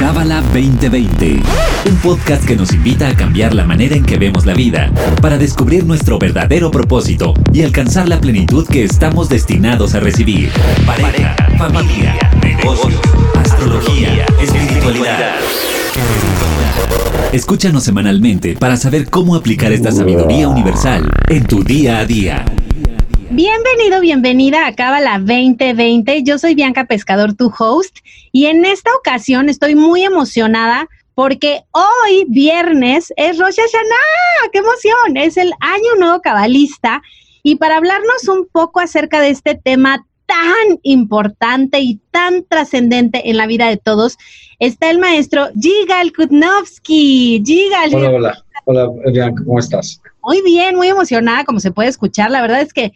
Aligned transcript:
Cábala 0.00 0.40
2020, 0.54 1.42
un 1.90 1.96
podcast 1.96 2.46
que 2.46 2.56
nos 2.56 2.72
invita 2.72 3.06
a 3.06 3.14
cambiar 3.14 3.52
la 3.52 3.66
manera 3.66 3.94
en 3.94 4.02
que 4.02 4.16
vemos 4.16 4.46
la 4.46 4.54
vida 4.54 4.90
para 5.20 5.36
descubrir 5.36 5.84
nuestro 5.84 6.18
verdadero 6.18 6.70
propósito 6.70 7.34
y 7.52 7.64
alcanzar 7.64 8.08
la 8.08 8.18
plenitud 8.18 8.66
que 8.66 8.82
estamos 8.82 9.28
destinados 9.28 9.94
a 9.94 10.00
recibir. 10.00 10.52
Pareja, 10.86 11.36
familia, 11.58 12.16
negocios, 12.42 12.98
astrología, 13.36 14.24
espiritualidad. 14.40 15.34
Escúchanos 17.34 17.84
semanalmente 17.84 18.56
para 18.56 18.78
saber 18.78 19.10
cómo 19.10 19.34
aplicar 19.34 19.70
esta 19.70 19.92
sabiduría 19.92 20.48
universal 20.48 21.10
en 21.28 21.44
tu 21.44 21.62
día 21.62 21.98
a 21.98 22.06
día. 22.06 22.46
Bienvenido, 23.32 24.00
bienvenida 24.00 24.66
a 24.66 24.74
Cábala 24.74 25.18
2020. 25.18 26.24
Yo 26.24 26.38
soy 26.38 26.54
Bianca 26.54 26.86
Pescador, 26.86 27.34
tu 27.34 27.52
host, 27.56 27.98
y 28.32 28.46
en 28.46 28.64
esta 28.64 28.90
ocasión 28.98 29.48
estoy 29.48 29.74
muy 29.74 30.04
emocionada 30.04 30.88
porque 31.14 31.64
hoy, 31.72 32.24
viernes, 32.28 33.12
es 33.16 33.38
Rosh 33.38 33.56
Hashanah. 33.56 34.50
¡Qué 34.52 34.58
emoción! 34.58 35.16
Es 35.16 35.36
el 35.36 35.52
Año 35.60 35.96
Nuevo 35.98 36.20
Cabalista. 36.22 37.02
Y 37.42 37.56
para 37.56 37.76
hablarnos 37.76 38.28
un 38.28 38.48
poco 38.50 38.80
acerca 38.80 39.20
de 39.20 39.30
este 39.30 39.54
tema 39.54 40.06
tan 40.24 40.78
importante 40.82 41.80
y 41.80 42.00
tan 42.10 42.44
trascendente 42.44 43.28
en 43.28 43.36
la 43.36 43.46
vida 43.46 43.68
de 43.68 43.76
todos, 43.76 44.16
está 44.60 44.90
el 44.90 44.98
maestro 44.98 45.48
Gigal 45.60 46.12
Kutnovsky. 46.12 47.42
Gigal. 47.44 47.94
Hola, 47.94 48.10
hola. 48.10 48.44
Hola, 48.64 49.32
¿cómo 49.44 49.58
estás? 49.58 50.00
Muy 50.22 50.40
bien, 50.42 50.76
muy 50.76 50.88
emocionada, 50.88 51.44
como 51.44 51.60
se 51.60 51.72
puede 51.72 51.88
escuchar. 51.88 52.30
La 52.30 52.42
verdad 52.42 52.60
es 52.60 52.72
que 52.72 52.92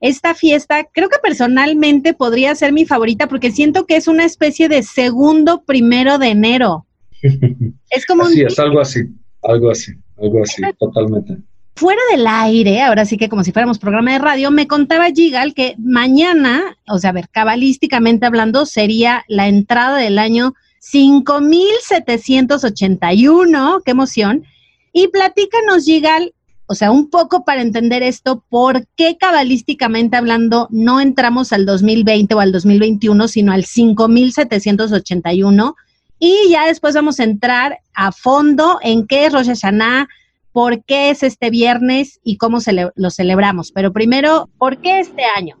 esta 0.00 0.34
fiesta 0.34 0.86
creo 0.92 1.08
que 1.08 1.18
personalmente 1.22 2.12
podría 2.14 2.54
ser 2.54 2.72
mi 2.72 2.86
favorita 2.86 3.26
porque 3.26 3.50
siento 3.50 3.86
que 3.86 3.96
es 3.96 4.06
una 4.08 4.24
especie 4.24 4.68
de 4.68 4.82
segundo 4.82 5.62
primero 5.64 6.18
de 6.18 6.28
enero. 6.28 6.86
Es 7.90 8.04
como 8.04 8.24
así, 8.24 8.42
es 8.42 8.58
algo 8.58 8.80
así, 8.80 9.00
algo 9.42 9.70
así, 9.70 9.92
algo 10.18 10.42
así, 10.42 10.60
totalmente. 10.78 11.38
Fuera 11.74 12.02
del 12.10 12.26
aire, 12.26 12.82
ahora 12.82 13.06
sí 13.06 13.16
que 13.16 13.30
como 13.30 13.44
si 13.44 13.52
fuéramos 13.52 13.78
programa 13.78 14.12
de 14.12 14.18
radio, 14.18 14.50
me 14.50 14.66
contaba 14.66 15.10
Gigal 15.10 15.54
que 15.54 15.74
mañana, 15.78 16.76
o 16.86 16.98
sea, 16.98 17.08
a 17.10 17.14
ver, 17.14 17.30
cabalísticamente 17.30 18.26
hablando, 18.26 18.66
sería 18.66 19.24
la 19.26 19.48
entrada 19.48 19.96
del 19.96 20.18
año 20.18 20.52
5781, 20.80 23.80
qué 23.84 23.90
emoción. 23.90 24.44
Y 24.92 25.08
platícanos, 25.08 25.84
Gigal, 25.84 26.34
o 26.68 26.74
sea, 26.74 26.90
un 26.90 27.08
poco 27.08 27.46
para 27.46 27.62
entender 27.62 28.02
esto, 28.02 28.44
¿por 28.50 28.86
qué 28.94 29.16
cabalísticamente 29.18 30.18
hablando 30.18 30.68
no 30.70 31.00
entramos 31.00 31.54
al 31.54 31.64
2020 31.64 32.34
o 32.34 32.40
al 32.40 32.52
2021, 32.52 33.26
sino 33.26 33.52
al 33.52 33.64
5781? 33.64 35.76
Y 36.18 36.50
ya 36.50 36.66
después 36.66 36.94
vamos 36.94 37.20
a 37.20 37.24
entrar 37.24 37.78
a 37.94 38.12
fondo 38.12 38.78
en 38.82 39.06
qué 39.06 39.24
es 39.24 39.32
Rosh 39.32 39.46
Hashanah, 39.46 40.08
por 40.52 40.84
qué 40.84 41.08
es 41.08 41.22
este 41.22 41.48
viernes 41.48 42.20
y 42.22 42.36
cómo 42.36 42.58
lo 42.96 43.10
celebramos. 43.10 43.72
Pero 43.72 43.94
primero, 43.94 44.50
¿por 44.58 44.78
qué 44.82 45.00
este 45.00 45.22
año? 45.36 45.56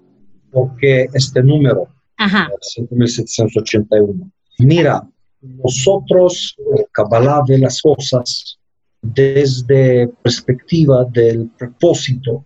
¿Por 0.50 0.76
qué 0.76 1.08
este 1.14 1.42
número? 1.42 1.88
Ajá. 2.18 2.50
5781. 2.60 4.30
Mira, 4.58 5.08
nosotros, 5.40 6.54
Kabbalah 6.92 7.42
de 7.46 7.58
las 7.58 7.80
cosas, 7.80 8.58
desde 9.02 10.08
perspectiva 10.22 11.04
del 11.04 11.50
propósito 11.56 12.44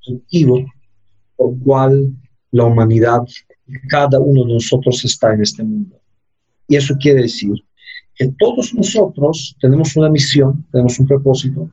objetivo 0.00 0.64
por 1.36 1.58
cual 1.60 2.12
la 2.50 2.64
humanidad, 2.64 3.22
cada 3.88 4.20
uno 4.20 4.44
de 4.44 4.54
nosotros 4.54 5.04
está 5.04 5.32
en 5.32 5.42
este 5.42 5.62
mundo. 5.62 6.00
Y 6.68 6.76
eso 6.76 6.96
quiere 6.98 7.22
decir 7.22 7.54
que 8.14 8.32
todos 8.38 8.74
nosotros 8.74 9.56
tenemos 9.60 9.96
una 9.96 10.10
misión, 10.10 10.66
tenemos 10.70 10.98
un 10.98 11.06
propósito, 11.06 11.70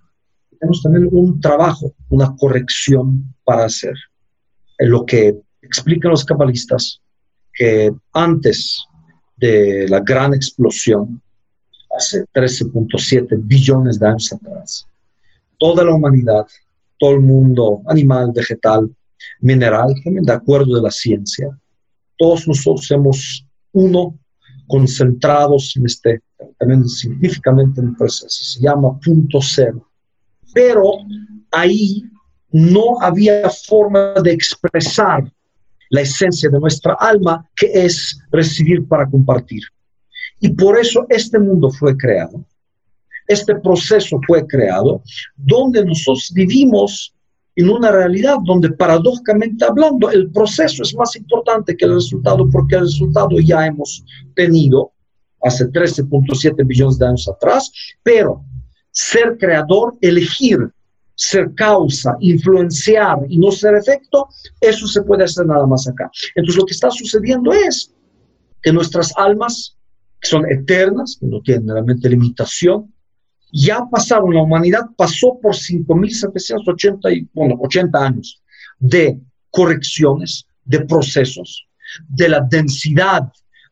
tenemos 0.57 0.81
también 0.81 1.07
un 1.11 1.39
trabajo, 1.39 1.93
una 2.09 2.35
corrección 2.35 3.33
para 3.43 3.65
hacer. 3.65 3.95
Lo 4.79 5.05
que 5.05 5.37
explican 5.61 6.11
los 6.11 6.25
cabalistas, 6.25 7.01
que 7.53 7.91
antes 8.13 8.85
de 9.37 9.87
la 9.89 9.99
gran 9.99 10.33
explosión, 10.33 11.21
hace 11.99 12.25
13.7 12.33 13.37
billones 13.43 13.99
de 13.99 14.07
años 14.07 14.31
atrás. 14.33 14.87
Toda 15.57 15.83
la 15.83 15.93
humanidad, 15.93 16.47
todo 16.97 17.11
el 17.11 17.19
mundo, 17.19 17.81
animal, 17.87 18.31
vegetal, 18.33 18.89
mineral, 19.41 19.93
también 20.03 20.23
de 20.23 20.33
acuerdo 20.33 20.75
de 20.75 20.81
la 20.81 20.91
ciencia, 20.91 21.49
todos 22.17 22.47
nosotros 22.47 22.87
somos 22.87 23.45
uno, 23.73 24.17
concentrados 24.67 25.75
en 25.75 25.85
este, 25.85 26.21
también 26.57 26.87
científicamente 26.87 27.81
en 27.81 27.95
proceso, 27.95 28.43
se 28.43 28.61
llama 28.61 28.97
punto 28.99 29.39
cero. 29.41 29.87
Pero 30.53 30.91
ahí 31.51 32.03
no 32.51 33.01
había 33.01 33.49
forma 33.49 34.13
de 34.23 34.31
expresar 34.31 35.31
la 35.89 36.01
esencia 36.01 36.49
de 36.49 36.59
nuestra 36.59 36.93
alma, 36.99 37.47
que 37.55 37.71
es 37.73 38.19
recibir 38.31 38.87
para 38.87 39.09
compartir. 39.09 39.63
Y 40.39 40.49
por 40.49 40.77
eso 40.79 41.05
este 41.09 41.39
mundo 41.39 41.69
fue 41.69 41.95
creado, 41.97 42.43
este 43.27 43.55
proceso 43.55 44.19
fue 44.25 44.45
creado, 44.47 45.01
donde 45.35 45.85
nosotros 45.85 46.31
vivimos 46.33 47.13
en 47.55 47.69
una 47.69 47.91
realidad 47.91 48.37
donde 48.45 48.71
paradójicamente 48.71 49.65
hablando 49.65 50.09
el 50.09 50.31
proceso 50.31 50.81
es 50.83 50.95
más 50.95 51.15
importante 51.15 51.75
que 51.75 51.85
el 51.85 51.95
resultado 51.95 52.49
porque 52.49 52.75
el 52.75 52.81
resultado 52.81 53.37
ya 53.39 53.65
hemos 53.65 54.03
tenido 54.33 54.93
hace 55.43 55.65
13.7 55.65 56.65
billones 56.65 56.97
de 56.97 57.07
años 57.07 57.27
atrás, 57.27 57.71
pero 58.01 58.43
ser 58.91 59.37
creador, 59.37 59.97
elegir 60.01 60.71
ser 61.19 61.53
causa, 61.53 62.15
influenciar 62.21 63.19
y 63.27 63.37
no 63.37 63.51
ser 63.51 63.75
efecto, 63.75 64.29
eso 64.61 64.87
se 64.87 65.01
puede 65.01 65.25
hacer 65.25 65.45
nada 65.45 65.67
más 65.67 65.85
acá. 65.85 66.09
Entonces 66.33 66.55
lo 66.55 66.65
que 66.65 66.73
está 66.73 66.89
sucediendo 66.89 67.51
es 67.51 67.93
que 68.61 68.71
nuestras 68.71 69.11
almas 69.17 69.77
que 70.19 70.27
son 70.27 70.49
eternas, 70.49 71.17
que 71.19 71.27
no 71.27 71.41
tienen 71.41 71.69
realmente 71.69 72.09
limitación, 72.09 72.93
ya 73.51 73.85
pasaron, 73.89 74.33
la 74.33 74.43
humanidad 74.43 74.85
pasó 74.95 75.39
por 75.41 75.55
5.780 75.55 77.29
bueno, 77.33 77.55
80 77.59 77.99
años 77.99 78.41
de 78.79 79.19
correcciones, 79.49 80.45
de 80.65 80.81
procesos, 80.81 81.67
de 82.07 82.29
la 82.29 82.41
densidad 82.41 83.31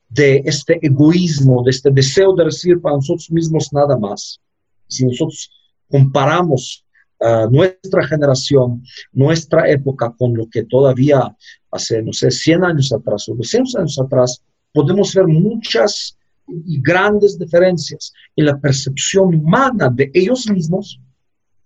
de 0.10 0.42
este 0.46 0.80
egoísmo, 0.86 1.64
de 1.64 1.72
este 1.72 1.92
deseo 1.92 2.34
de 2.34 2.46
recibir 2.46 2.82
para 2.82 2.96
nosotros 2.96 3.30
mismos 3.30 3.72
nada 3.72 3.98
más. 3.98 4.40
Si 4.88 5.06
nosotros 5.06 5.52
comparamos 5.90 6.86
uh, 7.20 7.50
nuestra 7.52 8.08
generación, 8.08 8.84
nuestra 9.12 9.70
época 9.70 10.14
con 10.18 10.34
lo 10.34 10.50
que 10.50 10.64
todavía 10.64 11.36
hace, 11.72 12.02
no 12.02 12.14
sé, 12.14 12.32
100 12.32 12.64
años 12.64 12.94
atrás 12.94 13.28
o 13.30 13.36
200 13.36 13.76
años 13.76 14.00
atrás, 14.00 14.42
podemos 14.74 15.14
ver 15.14 15.28
muchas 15.28 16.18
y 16.48 16.82
grandes 16.82 17.38
diferencias 17.38 18.14
en 18.36 18.46
la 18.46 18.58
percepción 18.58 19.36
humana 19.36 19.90
de 19.90 20.10
ellos 20.14 20.50
mismos 20.50 21.00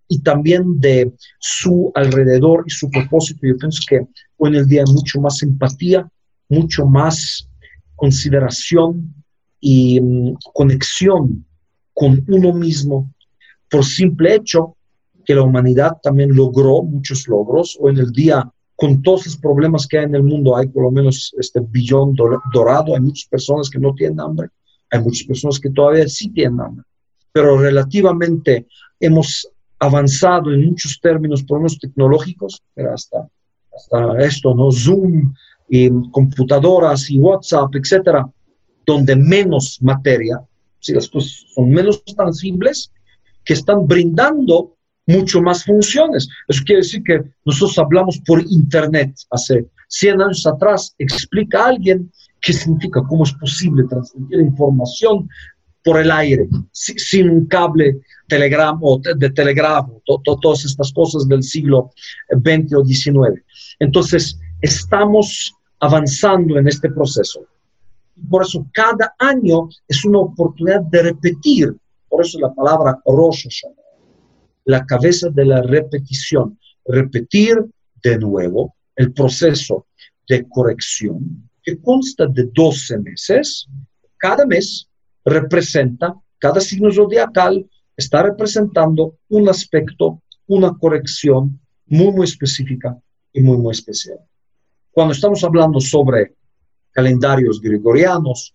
y 0.08 0.20
también 0.20 0.80
de 0.80 1.12
su 1.40 1.92
alrededor 1.96 2.64
y 2.68 2.70
su 2.70 2.90
propósito. 2.90 3.48
Yo 3.48 3.58
pienso 3.58 3.82
que 3.88 4.02
hoy 4.38 4.50
en 4.50 4.56
el 4.56 4.68
día 4.68 4.84
hay 4.86 4.94
mucho 4.94 5.22
más 5.22 5.42
empatía, 5.42 6.10
mucho 6.50 6.86
más 6.86 7.48
consideración 7.96 9.14
y 9.60 10.02
mm, 10.02 10.36
conexión 10.54 11.46
con 11.94 12.26
uno 12.28 12.52
mismo 12.52 13.14
por 13.70 13.86
simple 13.86 14.36
hecho 14.36 14.76
que 15.26 15.36
la 15.36 15.44
humanidad 15.44 15.98
también 16.04 16.36
logró 16.36 16.84
muchos 16.84 17.28
logros. 17.28 17.78
Hoy 17.80 17.94
en 17.94 18.00
el 18.00 18.12
día, 18.12 18.52
con 18.76 19.02
todos 19.02 19.26
los 19.26 19.38
problemas 19.38 19.88
que 19.88 20.00
hay 20.00 20.06
en 20.06 20.16
el 20.16 20.24
mundo, 20.24 20.58
hay 20.58 20.68
por 20.68 20.84
lo 20.84 20.92
menos 20.92 21.34
este 21.38 21.62
billón 21.62 22.14
dorado, 22.54 22.96
hay 22.96 23.02
muchas 23.02 23.30
personas 23.30 23.70
que 23.70 23.80
no 23.80 23.94
tienen 23.94 24.20
hambre, 24.20 24.50
hay 24.92 25.02
muchas 25.02 25.26
personas 25.26 25.60
que 25.60 25.70
todavía 25.70 26.08
sí 26.08 26.30
tienen 26.30 26.60
hambre, 26.60 26.86
pero 27.32 27.58
relativamente 27.58 28.68
hemos 29.00 29.50
avanzado 29.80 30.54
en 30.54 30.66
muchos 30.66 31.00
términos, 31.02 31.44
por 31.44 31.58
lo 31.58 31.62
menos 31.62 31.80
tecnológicos, 31.80 32.62
hasta, 32.94 33.28
hasta 33.76 34.20
esto, 34.20 34.54
¿no? 34.54 34.72
Zoom, 34.72 35.34
y 35.74 35.90
computadoras 36.12 37.10
y 37.10 37.18
WhatsApp, 37.18 37.74
etcétera, 37.76 38.30
donde 38.86 39.16
menos 39.16 39.80
materia, 39.82 40.42
si 40.80 40.94
las 40.94 41.08
cosas 41.08 41.46
son 41.56 41.70
menos 41.70 42.04
tangibles, 42.04 42.92
que 43.46 43.54
están 43.54 43.88
brindando 43.88 44.76
mucho 45.08 45.42
más 45.42 45.64
funciones. 45.64 46.28
Eso 46.50 46.64
quiere 46.66 46.82
decir 46.82 47.02
que 47.04 47.22
nosotros 47.46 47.80
hablamos 47.80 48.20
por 48.20 48.44
Internet 48.50 49.16
hace 49.30 49.66
100 49.88 50.22
años 50.22 50.46
atrás, 50.46 50.94
explica 50.98 51.64
a 51.64 51.70
alguien 51.70 52.12
qué 52.42 52.54
significa, 52.54 53.04
cómo 53.08 53.24
es 53.24 53.34
posible 53.34 53.84
transmitir 53.88 54.40
información 54.40 55.30
por 55.84 56.00
el 56.00 56.12
aire, 56.12 56.48
sin 56.72 57.30
un 57.30 57.46
cable 57.48 58.02
telegrama 58.28 58.80
o 58.84 59.00
de 59.00 59.30
telegrafo, 59.32 60.02
todas 60.06 60.66
estas 60.66 60.92
cosas 60.94 61.28
del 61.28 61.44
siglo 61.44 61.92
XX 62.30 62.74
o 62.76 62.86
XIX. 62.86 63.42
Entonces, 63.80 64.40
estamos 64.62 65.54
avanzando 65.80 66.58
en 66.58 66.68
este 66.68 66.90
proceso. 66.92 67.42
Por 68.30 68.44
eso 68.44 68.66
cada 68.74 69.16
año 69.18 69.70
es 69.88 70.06
una 70.06 70.20
oportunidad 70.20 70.82
de 70.82 71.04
repetir. 71.04 71.76
Por 72.08 72.24
eso 72.24 72.40
la 72.40 72.54
palabra 72.54 73.00
Rosh 73.06 73.48
la 74.66 74.86
cabeza 74.86 75.30
de 75.30 75.46
la 75.46 75.62
repetición. 75.64 76.60
Repetir 76.86 77.58
de 78.04 78.20
nuevo 78.20 78.76
el 78.96 79.12
proceso 79.14 79.88
de 80.28 80.48
corrección 80.48 81.50
que 81.64 81.80
consta 81.80 82.28
de 82.28 82.50
12 82.54 83.00
meses. 83.00 83.68
Cada 84.18 84.46
mes 84.46 84.88
representa, 85.26 86.16
cada 86.40 86.60
signo 86.60 86.92
zodiacal 86.92 87.66
está 87.96 88.24
representando 88.24 89.18
un 89.30 89.50
aspecto, 89.50 90.22
una 90.48 90.76
corrección 90.78 91.60
muy, 91.88 92.12
muy 92.12 92.26
específica 92.26 92.98
y 93.34 93.42
muy, 93.42 93.58
muy 93.58 93.72
especial. 93.72 94.20
Cuando 94.92 95.14
estamos 95.14 95.44
hablando 95.44 95.80
sobre 95.80 96.36
calendarios 96.92 97.62
gregorianos 97.62 98.54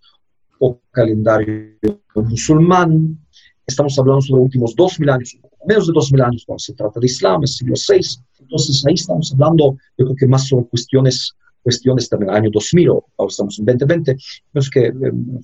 o 0.59 0.81
calendario 0.91 1.79
musulmán, 2.15 3.19
estamos 3.67 3.99
hablando 3.99 4.23
sobre 4.23 4.41
los 4.41 4.45
últimos 4.47 4.75
dos 4.75 4.99
mil 5.01 5.11
años, 5.11 5.37
menos 5.67 5.87
de 5.87 5.93
dos 5.93 6.13
mil 6.13 6.23
años 6.23 6.45
cuando 6.47 6.61
se 6.61 6.75
trata 6.75 7.01
de 7.01 7.07
Islam, 7.07 7.43
el 7.43 7.49
siglo 7.49 7.75
VI. 7.75 8.01
Entonces 8.41 8.85
ahí 8.87 8.95
estamos 8.95 9.33
hablando, 9.33 9.77
yo 9.97 10.05
creo 10.07 10.17
que 10.17 10.27
más 10.27 10.47
sobre 10.49 10.67
cuestiones 10.67 11.35
cuestiones 11.67 12.09
también 12.09 12.31
el 12.31 12.37
año 12.37 12.51
2000, 12.53 12.89
ahora 12.91 13.29
estamos 13.29 13.59
en 13.59 13.65
2020, 13.65 14.17
es 14.55 14.71
que 14.71 14.87
eh, 14.87 14.93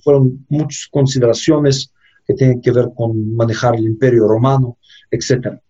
fueron 0.01 0.45
muchas 0.47 0.87
consideraciones 0.89 1.91
que 2.25 2.33
tienen 2.33 2.61
que 2.61 2.71
ver 2.71 2.87
con 2.95 3.35
manejar 3.35 3.75
el 3.75 3.83
imperio 3.83 4.25
romano, 4.25 4.77
etcétera, 5.11 5.61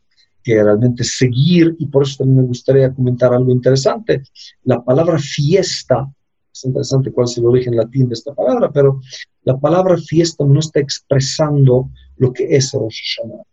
que 0.43 0.61
realmente 0.61 1.03
seguir, 1.03 1.75
y 1.79 1.87
por 1.87 2.03
eso 2.03 2.17
también 2.19 2.41
me 2.41 2.47
gustaría 2.47 2.93
comentar 2.93 3.33
algo 3.33 3.51
interesante, 3.51 4.21
la 4.63 4.79
palabra 4.83 5.17
fiesta, 5.17 6.07
es 6.53 6.65
interesante 6.65 7.11
cuál 7.11 7.25
es 7.25 7.35
el 7.39 7.47
origen 7.47 7.75
latín 7.75 8.07
de 8.09 8.13
esta 8.13 8.35
palabra, 8.35 8.71
pero 8.71 9.01
la 9.45 9.57
palabra 9.59 9.97
fiesta 9.97 10.45
no 10.45 10.59
está 10.59 10.79
expresando 10.81 11.89
lo 12.17 12.31
que 12.31 12.55
es 12.55 12.71
Rosh 12.73 13.01
Hashanah 13.01 13.43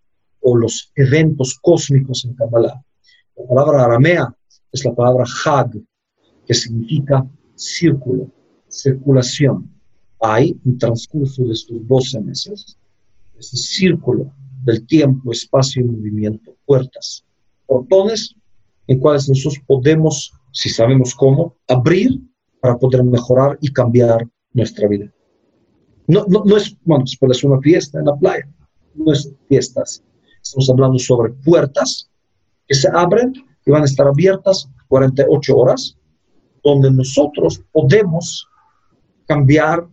o 0.43 0.55
los 0.55 0.93
eventos 0.97 1.59
cósmicos 1.63 2.27
en 2.27 2.35
Kabbalah. 2.35 2.79
La 3.37 3.47
palabra 3.49 3.85
aramea 3.87 4.35
es 4.71 4.85
la 4.85 4.95
palabra 4.95 5.25
Hag, 5.45 5.71
que 6.51 6.55
significa 6.55 7.25
círculo, 7.55 8.29
circulación. 8.67 9.71
Hay 10.21 10.59
un 10.65 10.79
transcurso 10.79 11.45
de 11.45 11.53
estos 11.53 11.87
12 11.87 12.21
meses, 12.23 12.77
ese 13.39 13.57
círculo 13.57 14.33
del 14.65 14.85
tiempo, 14.85 15.31
espacio 15.31 15.81
y 15.81 15.85
movimiento, 15.85 16.57
puertas, 16.67 17.25
portones 17.69 18.35
en 18.89 18.99
cuales 18.99 19.29
nosotros 19.29 19.63
podemos, 19.65 20.33
si 20.51 20.71
sabemos 20.71 21.15
cómo, 21.15 21.55
abrir 21.69 22.21
para 22.61 22.77
poder 22.77 23.05
mejorar 23.05 23.57
y 23.61 23.73
cambiar 23.73 24.29
nuestra 24.53 24.89
vida. 24.89 25.09
No, 26.09 26.27
no, 26.27 26.57
es, 26.57 26.77
bueno, 26.83 27.05
puede 27.21 27.35
ser 27.35 27.49
una 27.49 27.61
fiesta 27.61 28.01
en 28.01 28.07
la 28.07 28.17
playa, 28.17 28.49
no 28.97 29.13
es 29.13 29.33
fiestas. 29.49 30.03
Estamos 30.43 30.69
hablando 30.69 30.99
sobre 30.99 31.33
puertas 31.33 32.11
que 32.67 32.75
se 32.75 32.89
abren 32.93 33.35
y 33.65 33.71
van 33.71 33.83
a 33.83 33.87
estar 33.87 34.09
abiertas 34.09 34.69
48 34.89 35.57
horas 35.57 35.97
donde 36.63 36.91
nosotros 36.91 37.61
podemos 37.73 38.47
cambiar 39.27 39.87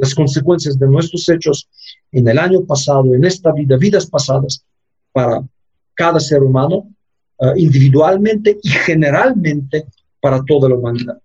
las 0.00 0.14
consecuencias 0.14 0.78
de 0.78 0.86
nuestros 0.86 1.28
hechos 1.28 1.68
en 2.12 2.28
el 2.28 2.38
año 2.38 2.64
pasado, 2.64 3.14
en 3.14 3.24
esta 3.24 3.52
vida, 3.52 3.76
vidas 3.76 4.06
pasadas, 4.06 4.64
para 5.12 5.42
cada 5.94 6.18
ser 6.20 6.42
humano, 6.42 6.88
eh, 7.38 7.52
individualmente 7.56 8.58
y 8.62 8.68
generalmente 8.68 9.84
para 10.20 10.42
toda 10.44 10.68
la 10.68 10.76
humanidad. 10.76 11.18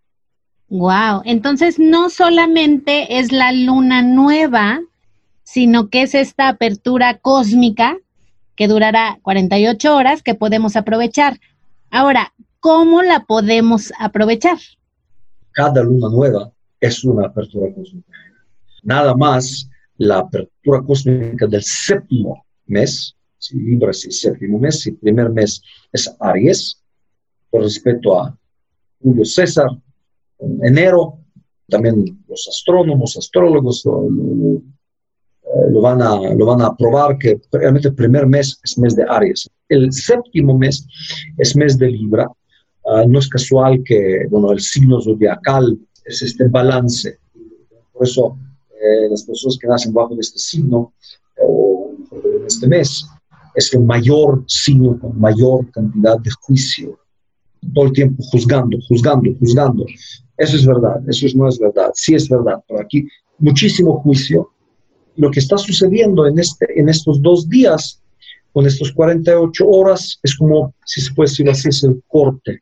Wow, 0.69 1.21
entonces 1.23 1.79
no 1.79 2.09
solamente 2.09 3.19
es 3.19 3.31
la 3.31 3.53
luna 3.53 4.01
nueva, 4.01 4.81
sino 5.43 5.89
que 5.89 6.01
es 6.01 6.13
esta 6.13 6.49
apertura 6.49 7.19
cósmica 7.19 7.97
que 8.55 8.67
durará 8.67 9.19
48 9.21 9.95
horas 9.95 10.23
que 10.23 10.35
podemos 10.35 10.75
aprovechar. 10.75 11.39
Ahora, 11.89 12.33
¿cómo 12.67 13.01
la 13.01 13.23
podemos 13.23 13.93
aprovechar? 13.97 14.57
Cada 15.53 15.81
luna 15.83 16.09
nueva 16.09 16.51
es 16.81 17.01
una 17.05 17.27
apertura 17.27 17.73
cósmica. 17.73 18.11
Nada 18.83 19.15
más 19.15 19.69
la 19.95 20.17
apertura 20.17 20.81
cósmica 20.81 21.47
del 21.47 21.63
séptimo 21.63 22.45
mes, 22.65 23.15
si 23.37 23.57
Libra 23.57 23.91
es 23.91 24.03
el 24.03 24.11
séptimo 24.11 24.59
mes, 24.59 24.85
el 24.85 24.97
primer 24.97 25.29
mes 25.29 25.61
es 25.93 26.13
Aries, 26.19 26.83
con 27.49 27.61
respecto 27.61 28.19
a 28.19 28.37
Julio 29.01 29.23
César, 29.23 29.69
en 30.39 30.65
enero, 30.65 31.19
también 31.69 32.21
los 32.27 32.49
astrónomos, 32.49 33.15
astrólogos 33.15 33.85
lo, 33.85 34.09
lo, 35.71 35.81
van 35.81 36.01
a, 36.01 36.19
lo 36.35 36.45
van 36.45 36.61
a 36.63 36.75
probar 36.75 37.17
que 37.17 37.39
realmente 37.49 37.87
el 37.87 37.95
primer 37.95 38.27
mes 38.27 38.59
es 38.61 38.77
mes 38.77 38.93
de 38.93 39.05
Aries. 39.07 39.49
El 39.69 39.89
séptimo 39.93 40.57
mes 40.57 40.85
es 41.37 41.55
mes 41.55 41.77
de 41.77 41.91
Libra, 41.91 42.27
Ah, 42.89 43.03
no 43.05 43.19
es 43.19 43.27
casual 43.27 43.83
que 43.83 44.25
bueno, 44.29 44.53
el 44.53 44.61
signo 44.61 45.01
zodiacal 45.01 45.77
es 46.05 46.21
este 46.21 46.47
balance. 46.47 47.19
Por 47.91 48.07
eso 48.07 48.37
eh, 48.69 49.09
las 49.09 49.23
personas 49.23 49.57
que 49.59 49.67
nacen 49.67 49.93
bajo 49.93 50.15
este 50.17 50.39
signo 50.39 50.93
o 51.37 51.91
en 52.11 52.45
este 52.45 52.65
mes 52.65 53.05
es 53.55 53.73
el 53.73 53.81
mayor 53.81 54.41
signo 54.47 54.97
con 54.99 55.19
mayor 55.19 55.69
cantidad 55.71 56.17
de 56.19 56.31
juicio. 56.39 56.97
Todo 57.73 57.85
el 57.87 57.91
tiempo 57.91 58.23
juzgando, 58.23 58.77
juzgando, 58.87 59.31
juzgando. 59.37 59.85
Eso 60.37 60.55
es 60.55 60.65
verdad, 60.65 61.01
eso 61.09 61.27
no 61.35 61.49
es 61.49 61.59
verdad. 61.59 61.91
Sí 61.93 62.15
es 62.15 62.29
verdad, 62.29 62.63
pero 62.69 62.79
aquí 62.79 63.05
muchísimo 63.39 63.99
juicio. 64.01 64.49
Lo 65.17 65.29
que 65.29 65.39
está 65.39 65.57
sucediendo 65.57 66.25
en, 66.25 66.39
este, 66.39 66.79
en 66.79 66.87
estos 66.87 67.21
dos 67.21 67.49
días, 67.49 68.01
con 68.53 68.65
estos 68.65 68.93
48 68.93 69.67
horas, 69.67 70.19
es 70.23 70.37
como, 70.37 70.73
si 70.85 71.01
se 71.01 71.13
puede 71.13 71.29
decir 71.29 71.49
así, 71.49 71.67
es 71.67 71.83
el 71.83 72.01
corte 72.07 72.61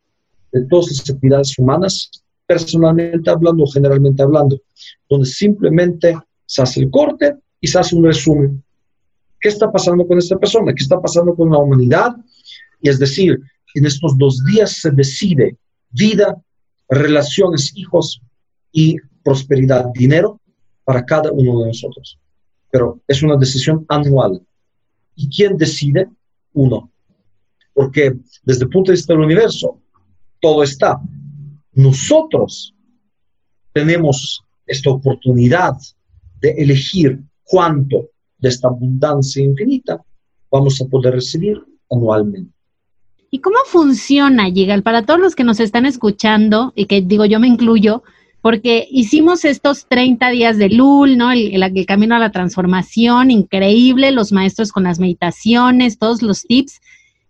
de 0.55 0.65
todas 0.67 0.87
las 0.87 1.09
actividades 1.09 1.59
humanas, 1.59 2.09
personalmente 2.47 3.29
hablando 3.29 3.65
generalmente 3.67 4.23
hablando, 4.23 4.57
donde 5.09 5.27
simplemente 5.27 6.17
se 6.45 6.61
hace 6.61 6.79
el 6.81 6.89
corte 6.89 7.35
y 7.59 7.67
se 7.67 7.77
hace 7.77 7.95
un 7.95 8.05
resumen. 8.05 8.63
¿Qué 9.39 9.49
está 9.49 9.69
pasando 9.69 10.07
con 10.07 10.17
esta 10.17 10.37
persona? 10.37 10.73
¿Qué 10.73 10.83
está 10.83 11.01
pasando 11.01 11.35
con 11.35 11.51
la 11.51 11.57
humanidad? 11.57 12.15
Y 12.81 12.87
es 12.87 12.99
decir, 12.99 13.37
en 13.73 13.85
estos 13.85 14.17
dos 14.17 14.43
días 14.45 14.71
se 14.81 14.91
decide 14.91 15.57
vida, 15.89 16.41
relaciones, 16.87 17.73
hijos 17.75 18.21
y 18.71 18.95
prosperidad, 19.23 19.87
dinero 19.93 20.39
para 20.85 21.03
cada 21.03 21.33
uno 21.33 21.59
de 21.59 21.67
nosotros. 21.67 22.17
Pero 22.71 23.01
es 23.07 23.21
una 23.21 23.35
decisión 23.35 23.85
anual. 23.89 24.41
¿Y 25.15 25.27
quién 25.27 25.57
decide? 25.57 26.07
Uno. 26.53 26.91
Porque 27.73 28.15
desde 28.43 28.63
el 28.63 28.69
punto 28.69 28.91
de 28.91 28.95
vista 28.95 29.13
del 29.13 29.23
universo, 29.23 29.81
todo 30.45 30.61
está. 30.61 31.01
Nosotros 31.73 32.75
tenemos 33.73 34.43
esta 34.67 34.91
oportunidad 34.91 35.75
de 36.39 36.51
elegir 36.51 37.19
cuánto 37.43 38.09
de 38.37 38.49
esta 38.49 38.67
abundancia 38.67 39.43
infinita 39.43 39.99
vamos 40.51 40.79
a 40.79 40.85
poder 40.85 41.15
recibir 41.15 41.59
anualmente. 41.89 42.53
¿Y 43.31 43.39
cómo 43.39 43.57
funciona, 43.65 44.47
Yigal? 44.47 44.83
Para 44.83 45.01
todos 45.01 45.19
los 45.19 45.33
que 45.33 45.43
nos 45.43 45.59
están 45.59 45.87
escuchando, 45.87 46.73
y 46.75 46.85
que 46.85 47.01
digo 47.01 47.25
yo 47.25 47.39
me 47.39 47.47
incluyo, 47.47 48.03
porque 48.41 48.87
hicimos 48.91 49.45
estos 49.45 49.87
30 49.87 50.29
días 50.29 50.59
de 50.59 50.69
Lul, 50.69 51.17
¿no? 51.17 51.31
El, 51.31 51.85
camino 51.87 52.15
a 52.15 52.19
la 52.19 52.31
transformación, 52.31 53.31
increíble, 53.31 54.11
los 54.11 54.31
maestros 54.31 54.71
con 54.71 54.83
las 54.83 54.99
meditaciones, 54.99 55.97
todos 55.97 56.21
los 56.21 56.43
tips, 56.43 56.81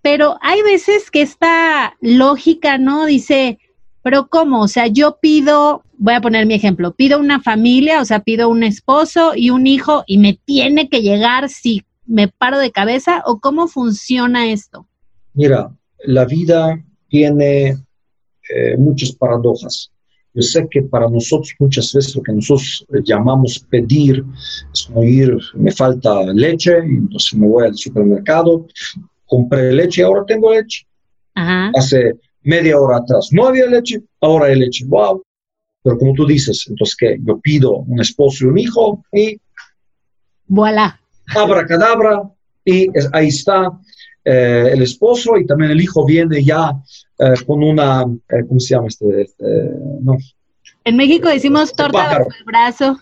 pero 0.05 0.37
hay 0.41 0.61
veces 0.61 1.09
que 1.09 1.23
esta 1.23 1.97
lógica, 1.99 2.77
¿no? 2.77 3.07
Dice, 3.07 3.57
pero 4.03 4.27
¿cómo? 4.27 4.61
O 4.61 4.67
sea, 4.67 4.85
yo 4.85 5.17
pido, 5.19 5.81
voy 5.97 6.13
a 6.13 6.21
poner 6.21 6.45
mi 6.45 6.53
ejemplo, 6.53 6.93
pido 6.93 7.19
una 7.19 7.41
familia, 7.41 8.01
o 8.01 8.05
sea, 8.05 8.19
pido 8.19 8.47
un 8.47 8.61
esposo 8.61 9.31
y 9.35 9.49
un 9.49 9.65
hijo 9.65 10.03
y 10.05 10.19
me 10.19 10.39
tiene 10.45 10.89
que 10.89 11.01
llegar 11.01 11.49
si 11.49 11.81
me 12.05 12.27
paro 12.27 12.59
de 12.59 12.69
cabeza 12.71 13.23
o 13.25 13.39
cómo 13.39 13.67
funciona 13.67 14.51
esto? 14.51 14.85
Mira, 15.33 15.75
la 16.03 16.25
vida 16.25 16.79
tiene 17.09 17.69
eh, 17.69 18.77
muchas 18.77 19.11
paradojas. 19.11 19.91
Yo 20.35 20.43
sé 20.43 20.67
que 20.69 20.83
para 20.83 21.09
nosotros 21.09 21.51
muchas 21.57 21.91
veces 21.91 22.15
lo 22.15 22.21
que 22.21 22.31
nosotros 22.31 22.85
llamamos 23.03 23.57
pedir 23.71 24.23
es 24.71 24.83
como 24.83 25.03
ir, 25.03 25.35
me 25.55 25.71
falta 25.71 26.31
leche, 26.31 26.77
entonces 26.77 27.33
me 27.33 27.47
voy 27.47 27.65
al 27.65 27.75
supermercado, 27.75 28.67
compré 29.25 29.71
leche, 29.71 30.03
ahora 30.03 30.23
tengo 30.25 30.53
leche. 30.53 30.85
Hace 31.35 32.13
media 32.43 32.79
hora 32.79 32.97
atrás 32.97 33.29
no 33.31 33.47
había 33.47 33.65
leche, 33.65 34.01
ahora 34.21 34.47
hay 34.47 34.59
leche. 34.59 34.85
Wow. 34.85 35.21
Pero 35.83 35.97
como 35.97 36.13
tú 36.13 36.25
dices, 36.25 36.65
entonces 36.67 36.95
que 36.95 37.17
yo 37.21 37.39
pido 37.39 37.77
un 37.77 37.99
esposo 37.99 38.45
y 38.45 38.47
un 38.47 38.57
hijo 38.57 39.03
y... 39.11 39.39
Voilà. 40.47 40.99
Abracadabra 41.35 42.23
y 42.63 42.87
ahí 43.13 43.27
está 43.27 43.71
eh, 44.23 44.69
el 44.73 44.81
esposo 44.81 45.37
y 45.37 45.45
también 45.45 45.71
el 45.71 45.81
hijo 45.81 46.05
viene 46.05 46.43
ya 46.43 46.71
eh, 47.19 47.33
con 47.45 47.63
una, 47.63 48.03
eh, 48.29 48.43
¿cómo 48.47 48.59
se 48.59 48.73
llama 48.75 48.87
este? 48.87 49.21
este 49.21 49.45
no, 50.01 50.17
En 50.83 50.97
México 50.97 51.29
decimos 51.29 51.73
torta 51.73 52.17
bajo 52.17 52.29
el 52.39 52.45
brazo. 52.45 52.99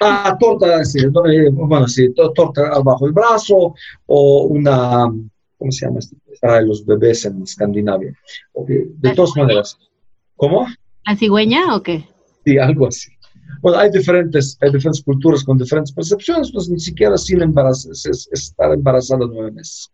Ah, 0.00 0.36
torta, 0.38 0.84
sí, 0.84 1.00
eh, 1.00 1.50
bueno, 1.50 1.86
sí, 1.88 2.08
torta 2.14 2.78
bajo 2.80 3.06
el 3.06 3.12
brazo 3.12 3.74
o 4.06 4.42
una, 4.44 5.12
¿cómo 5.58 5.70
se 5.72 5.86
llama? 5.86 6.00
Para 6.40 6.60
los 6.62 6.84
bebés 6.84 7.24
en 7.24 7.42
Escandinavia. 7.42 8.16
De 8.66 9.14
todas 9.14 9.36
maneras. 9.36 9.78
¿Cómo? 10.36 10.66
¿La 11.06 11.16
cigüeña 11.16 11.74
o 11.76 11.82
qué? 11.82 12.08
Sí, 12.44 12.58
algo 12.58 12.88
así. 12.88 13.10
Bueno, 13.60 13.78
hay 13.78 13.90
diferentes, 13.90 14.58
hay 14.60 14.70
diferentes 14.70 15.02
culturas 15.02 15.44
con 15.44 15.56
diferentes 15.56 15.92
percepciones, 15.92 16.50
pues 16.52 16.68
ni 16.68 16.78
siquiera 16.78 17.16
sin 17.16 17.40
es, 17.42 18.28
estar 18.30 18.72
embarazada 18.72 19.26
nueve 19.26 19.52
meses. 19.52 19.90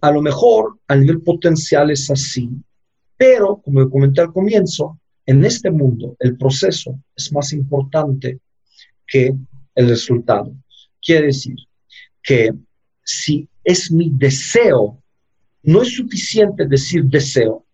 A 0.00 0.10
lo 0.10 0.22
mejor 0.22 0.78
a 0.88 0.96
nivel 0.96 1.20
potencial 1.20 1.90
es 1.90 2.10
así, 2.10 2.48
pero 3.16 3.60
como 3.62 3.88
comenté 3.90 4.22
al 4.22 4.32
comienzo, 4.32 4.98
en 5.26 5.44
este 5.44 5.70
mundo 5.70 6.16
el 6.18 6.36
proceso 6.36 6.98
es 7.14 7.32
más 7.32 7.52
importante 7.52 8.40
que 9.06 9.34
el 9.74 9.88
resultado. 9.88 10.52
Quiere 11.00 11.26
decir 11.26 11.56
que 12.22 12.50
si 13.04 13.48
es 13.64 13.90
mi 13.90 14.10
deseo, 14.10 14.98
no 15.62 15.82
es 15.82 15.94
suficiente 15.94 16.66
decir 16.66 17.04
deseo, 17.04 17.64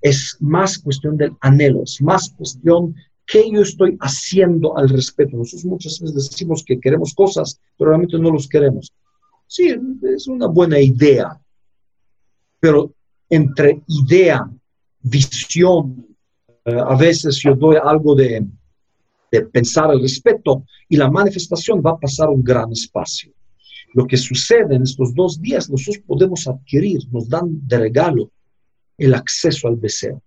es 0.00 0.36
más 0.40 0.78
cuestión 0.78 1.16
del 1.16 1.32
anhelo, 1.40 1.82
es 1.82 2.00
más 2.00 2.30
cuestión 2.30 2.94
qué 3.26 3.50
yo 3.50 3.62
estoy 3.62 3.96
haciendo 4.00 4.76
al 4.78 4.88
respecto. 4.88 5.36
Nosotros 5.36 5.64
muchas 5.64 6.00
veces 6.00 6.30
decimos 6.30 6.64
que 6.64 6.80
queremos 6.80 7.14
cosas, 7.14 7.60
pero 7.76 7.90
realmente 7.90 8.18
no 8.18 8.30
los 8.30 8.48
queremos. 8.48 8.92
Sí, 9.46 9.74
es 10.14 10.28
una 10.28 10.46
buena 10.46 10.78
idea, 10.80 11.38
pero 12.60 12.92
entre 13.28 13.82
idea, 13.86 14.48
visión, 15.00 16.06
eh, 16.64 16.78
a 16.78 16.96
veces 16.96 17.36
yo 17.42 17.54
doy 17.54 17.76
algo 17.82 18.14
de, 18.14 18.46
de 19.30 19.40
pensar 19.46 19.90
al 19.90 20.00
respecto 20.00 20.64
y 20.88 20.96
la 20.96 21.10
manifestación 21.10 21.82
va 21.84 21.92
a 21.92 21.98
pasar 21.98 22.28
un 22.28 22.42
gran 22.42 22.72
espacio. 22.72 23.32
Lo 23.94 24.06
que 24.06 24.16
sucede 24.16 24.74
en 24.74 24.82
estos 24.82 25.14
dos 25.14 25.40
días, 25.40 25.70
nosotros 25.70 26.02
podemos 26.06 26.46
adquirir, 26.46 27.00
nos 27.10 27.28
dan 27.28 27.66
de 27.66 27.78
regalo 27.78 28.30
el 28.96 29.14
acceso 29.14 29.68
al 29.68 29.80
deseo. 29.80 30.22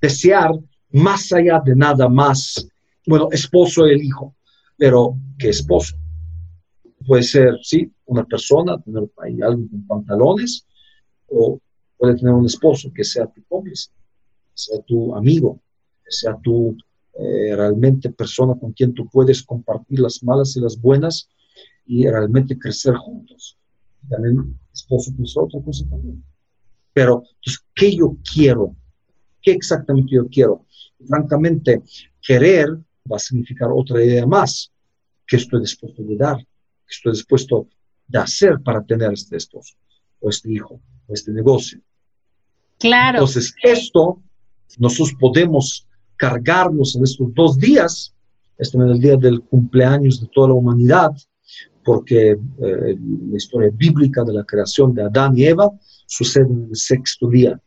Desear 0.00 0.52
más 0.90 1.32
allá 1.32 1.60
de 1.64 1.74
nada 1.74 2.08
más, 2.08 2.68
bueno, 3.06 3.28
esposo 3.32 3.86
el 3.86 4.02
hijo, 4.02 4.34
pero 4.76 5.16
¿qué 5.38 5.48
esposo? 5.48 5.96
Puede 7.06 7.22
ser, 7.22 7.58
sí, 7.62 7.90
una 8.06 8.24
persona, 8.24 8.80
tener 8.80 9.10
ahí 9.18 9.40
algo 9.40 9.68
con 9.70 9.86
pantalones, 9.86 10.66
o 11.28 11.60
puede 11.96 12.16
tener 12.16 12.34
un 12.34 12.46
esposo 12.46 12.92
que 12.94 13.04
sea 13.04 13.26
tu 13.26 13.42
cómplice, 13.44 13.90
sea 14.52 14.80
tu 14.82 15.14
amigo, 15.14 15.60
sea 16.06 16.36
tu 16.42 16.76
eh, 17.18 17.54
realmente 17.56 18.10
persona 18.10 18.54
con 18.58 18.72
quien 18.72 18.92
tú 18.92 19.08
puedes 19.08 19.42
compartir 19.42 20.00
las 20.00 20.22
malas 20.22 20.56
y 20.56 20.60
las 20.60 20.80
buenas 20.80 21.28
y 21.86 22.06
realmente 22.06 22.58
crecer 22.58 22.94
juntos. 22.94 23.58
También 24.08 24.58
esposo 24.72 25.12
es 25.22 25.36
otra 25.36 25.60
cosa 25.62 25.84
también. 25.88 26.22
Pero, 26.92 27.22
pues, 27.44 27.64
¿qué 27.74 27.96
yo 27.96 28.16
quiero? 28.32 28.74
¿Qué 29.42 29.52
exactamente 29.52 30.14
yo 30.14 30.28
quiero? 30.28 30.64
francamente, 31.06 31.82
querer 32.20 32.70
va 33.10 33.16
a 33.16 33.18
significar 33.18 33.68
otra 33.72 34.02
idea 34.02 34.26
más. 34.26 34.72
¿Qué 35.26 35.36
estoy 35.36 35.60
dispuesto 35.60 36.02
de 36.02 36.16
dar? 36.16 36.38
¿Qué 36.38 36.90
estoy 36.90 37.12
dispuesto 37.12 37.68
de 38.06 38.18
hacer 38.18 38.60
para 38.60 38.82
tener 38.82 39.12
este 39.12 39.36
esposo? 39.36 39.74
O 40.20 40.30
este 40.30 40.52
hijo, 40.52 40.80
o 41.06 41.14
este 41.14 41.32
negocio. 41.32 41.80
Claro. 42.78 43.18
Entonces, 43.18 43.54
esto 43.62 44.22
nosotros 44.78 45.14
podemos 45.20 45.86
cargarnos 46.16 46.96
en 46.96 47.04
estos 47.04 47.32
dos 47.34 47.58
días, 47.58 48.14
este 48.58 48.78
es 48.78 48.84
el 48.84 49.00
día 49.00 49.16
del 49.16 49.42
cumpleaños 49.42 50.20
de 50.20 50.28
toda 50.28 50.48
la 50.48 50.54
humanidad, 50.54 51.12
porque 51.84 52.30
eh, 52.30 52.98
la 53.30 53.36
historia 53.36 53.70
bíblica 53.72 54.24
de 54.24 54.32
la 54.32 54.44
creación 54.44 54.94
de 54.94 55.02
Adán 55.02 55.36
y 55.36 55.44
Eva 55.44 55.70
sucede 56.06 56.46
en 56.46 56.68
el 56.70 56.76
sexto 56.76 57.28
día 57.28 57.60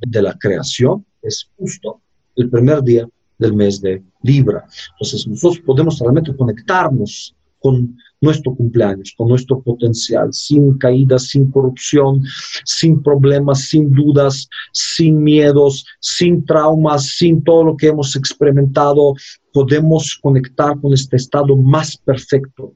de 0.00 0.22
la 0.22 0.36
creación, 0.38 1.04
es 1.22 1.48
justo 1.56 2.00
el 2.36 2.50
primer 2.50 2.82
día 2.82 3.08
del 3.38 3.54
mes 3.54 3.80
de 3.80 4.02
Libra. 4.22 4.64
Entonces 4.92 5.26
nosotros 5.26 5.62
podemos 5.64 5.98
realmente 5.98 6.34
conectarnos 6.36 7.34
con 7.60 7.96
nuestro 8.20 8.54
cumpleaños, 8.54 9.14
con 9.16 9.28
nuestro 9.28 9.60
potencial, 9.60 10.32
sin 10.32 10.76
caídas, 10.78 11.28
sin 11.28 11.50
corrupción, 11.50 12.22
sin 12.64 13.02
problemas, 13.02 13.68
sin 13.68 13.90
dudas, 13.90 14.48
sin 14.72 15.22
miedos, 15.22 15.86
sin 16.00 16.44
traumas, 16.44 17.06
sin 17.18 17.42
todo 17.42 17.64
lo 17.64 17.76
que 17.76 17.88
hemos 17.88 18.16
experimentado. 18.16 19.14
Podemos 19.52 20.18
conectar 20.22 20.78
con 20.80 20.92
este 20.92 21.16
estado 21.16 21.56
más 21.56 21.96
perfecto, 21.96 22.74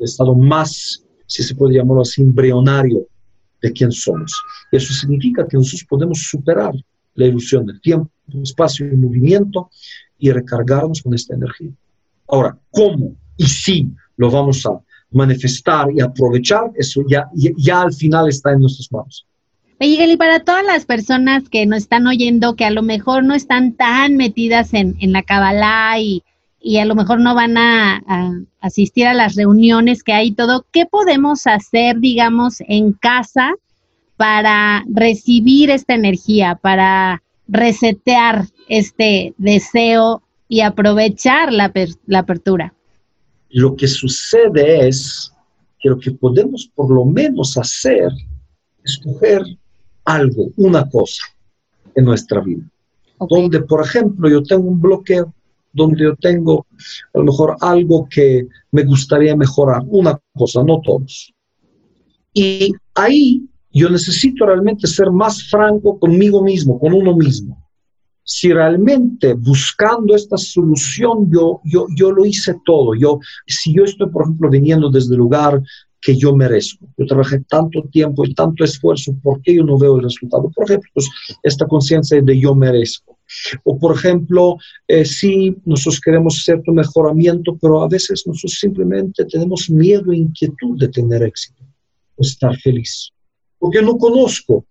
estado 0.00 0.34
más, 0.34 1.04
si 1.26 1.42
se 1.42 1.54
puede 1.54 1.74
llamarlo 1.74 2.02
así, 2.02 2.22
embrionario 2.22 3.06
de 3.62 3.72
quién 3.72 3.92
somos. 3.92 4.32
Eso 4.70 4.92
significa 4.92 5.46
que 5.46 5.56
nosotros 5.56 5.86
podemos 5.88 6.18
superar 6.22 6.74
la 7.14 7.26
ilusión 7.26 7.66
del 7.66 7.80
tiempo, 7.80 8.10
espacio 8.42 8.86
y 8.86 8.96
movimiento 8.96 9.70
y 10.18 10.30
recargarnos 10.30 11.02
con 11.02 11.14
esta 11.14 11.34
energía. 11.34 11.70
Ahora, 12.28 12.58
¿cómo 12.70 13.14
y 13.36 13.46
si 13.46 13.88
lo 14.16 14.30
vamos 14.30 14.64
a 14.66 14.78
manifestar 15.10 15.88
y 15.94 16.00
aprovechar? 16.00 16.70
Eso 16.74 17.02
ya, 17.08 17.28
ya, 17.34 17.82
al 17.82 17.92
final 17.92 18.28
está 18.28 18.52
en 18.52 18.60
nuestras 18.60 18.90
manos. 18.92 19.26
Oye, 19.78 20.10
y 20.10 20.16
para 20.16 20.40
todas 20.40 20.64
las 20.64 20.86
personas 20.86 21.48
que 21.50 21.66
nos 21.66 21.78
están 21.78 22.06
oyendo, 22.06 22.56
que 22.56 22.64
a 22.64 22.70
lo 22.70 22.82
mejor 22.82 23.24
no 23.24 23.34
están 23.34 23.74
tan 23.74 24.16
metidas 24.16 24.72
en, 24.72 24.96
en 25.00 25.12
la 25.12 25.22
Kabbalah 25.22 26.00
y, 26.00 26.22
y, 26.60 26.78
a 26.78 26.84
lo 26.84 26.94
mejor 26.94 27.20
no 27.20 27.34
van 27.34 27.56
a, 27.56 28.02
a, 28.06 28.32
asistir 28.60 29.06
a 29.06 29.14
las 29.14 29.36
reuniones 29.36 30.02
que 30.02 30.12
hay 30.12 30.32
todo, 30.32 30.66
¿qué 30.72 30.86
podemos 30.86 31.46
hacer, 31.46 31.98
digamos, 31.98 32.56
en 32.66 32.92
casa 32.92 33.54
para 34.16 34.84
recibir 34.88 35.70
esta 35.70 35.94
energía, 35.94 36.56
para 36.56 37.22
resetear 37.48 38.46
este 38.68 39.34
deseo 39.38 40.22
y 40.48 40.60
aprovechar 40.60 41.52
la, 41.52 41.72
apertura? 42.18 42.74
Lo 43.50 43.76
que 43.76 43.86
sucede 43.86 44.88
es 44.88 45.32
que 45.78 45.88
lo 45.88 45.98
que 45.98 46.10
podemos 46.12 46.70
por 46.74 46.90
lo 46.92 47.04
menos 47.04 47.56
hacer 47.56 48.10
es 48.84 48.98
coger 48.98 49.42
algo, 50.04 50.50
una 50.56 50.88
cosa 50.88 51.24
en 51.94 52.04
nuestra 52.04 52.40
vida. 52.40 52.62
Donde, 53.28 53.62
por 53.62 53.84
ejemplo, 53.84 54.28
yo 54.28 54.42
tengo 54.42 54.68
un 54.68 54.80
bloqueo, 54.80 55.32
donde 55.76 56.02
yo 56.02 56.16
tengo 56.16 56.66
a 57.14 57.18
lo 57.18 57.24
mejor 57.24 57.56
algo 57.60 58.08
que 58.10 58.48
me 58.72 58.84
gustaría 58.84 59.36
mejorar, 59.36 59.82
una 59.86 60.18
cosa, 60.34 60.62
no 60.64 60.80
todos. 60.80 61.32
Y 62.32 62.72
ahí 62.94 63.48
yo 63.70 63.90
necesito 63.90 64.46
realmente 64.46 64.86
ser 64.86 65.10
más 65.10 65.50
franco 65.50 65.98
conmigo 65.98 66.42
mismo, 66.42 66.78
con 66.78 66.94
uno 66.94 67.14
mismo. 67.14 67.62
Si 68.24 68.52
realmente 68.52 69.34
buscando 69.34 70.14
esta 70.14 70.36
solución 70.36 71.30
yo, 71.30 71.60
yo, 71.64 71.86
yo 71.94 72.10
lo 72.10 72.24
hice 72.24 72.56
todo, 72.64 72.94
yo, 72.94 73.20
si 73.46 73.74
yo 73.74 73.84
estoy, 73.84 74.08
por 74.10 74.22
ejemplo, 74.22 74.50
viniendo 74.50 74.90
desde 74.90 75.14
el 75.14 75.18
lugar 75.18 75.62
que 76.00 76.16
yo 76.16 76.34
merezco, 76.34 76.86
yo 76.96 77.06
trabajé 77.06 77.40
tanto 77.48 77.82
tiempo 77.90 78.24
y 78.24 78.34
tanto 78.34 78.64
esfuerzo, 78.64 79.14
¿por 79.22 79.40
qué 79.42 79.54
yo 79.54 79.64
no 79.64 79.78
veo 79.78 79.96
el 79.96 80.04
resultado? 80.04 80.50
Por 80.54 80.64
ejemplo, 80.64 80.90
pues, 80.94 81.08
esta 81.42 81.66
conciencia 81.66 82.20
de 82.20 82.40
yo 82.40 82.54
merezco. 82.54 83.15
O 83.64 83.78
por 83.78 83.96
ejemplo, 83.96 84.56
eh, 84.88 85.04
si 85.04 85.56
nosotros 85.64 86.00
queremos 86.00 86.42
cierto 86.44 86.72
mejoramiento, 86.72 87.56
pero 87.60 87.82
a 87.82 87.88
veces 87.88 88.24
nosotros 88.26 88.58
simplemente 88.58 89.24
tenemos 89.24 89.70
miedo 89.70 90.12
e 90.12 90.16
inquietud 90.16 90.78
de 90.78 90.88
tener 90.88 91.22
éxito 91.22 91.62
o 92.16 92.22
estar 92.22 92.56
feliz 92.56 93.12
porque 93.58 93.82
no 93.82 93.96
conozco 93.98 94.64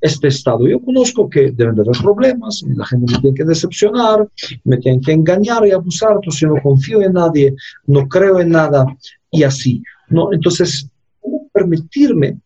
este 0.00 0.28
estado. 0.28 0.66
Yo 0.66 0.80
conozco 0.80 1.28
que 1.28 1.50
deben 1.50 1.74
de 1.74 1.82
haber 1.82 2.00
problemas, 2.00 2.62
la 2.74 2.86
gente 2.86 3.12
me 3.12 3.20
tiene 3.20 3.36
que 3.36 3.44
decepcionar, 3.44 4.26
me 4.64 4.78
tienen 4.78 5.00
que 5.00 5.12
engañar 5.12 5.66
y 5.66 5.72
abusar, 5.72 6.12
entonces 6.14 6.40
yo 6.40 6.48
no 6.48 6.62
confío 6.62 7.02
en 7.02 7.14
nadie, 7.14 7.54
no 7.86 8.08
creo 8.08 8.40
en 8.40 8.50
nada 8.50 8.86
y 9.30 9.42
así. 9.42 9.82
¿no? 10.08 10.32
Entonces, 10.32 10.88
¿cómo 11.20 11.48
permitirme 11.52 12.38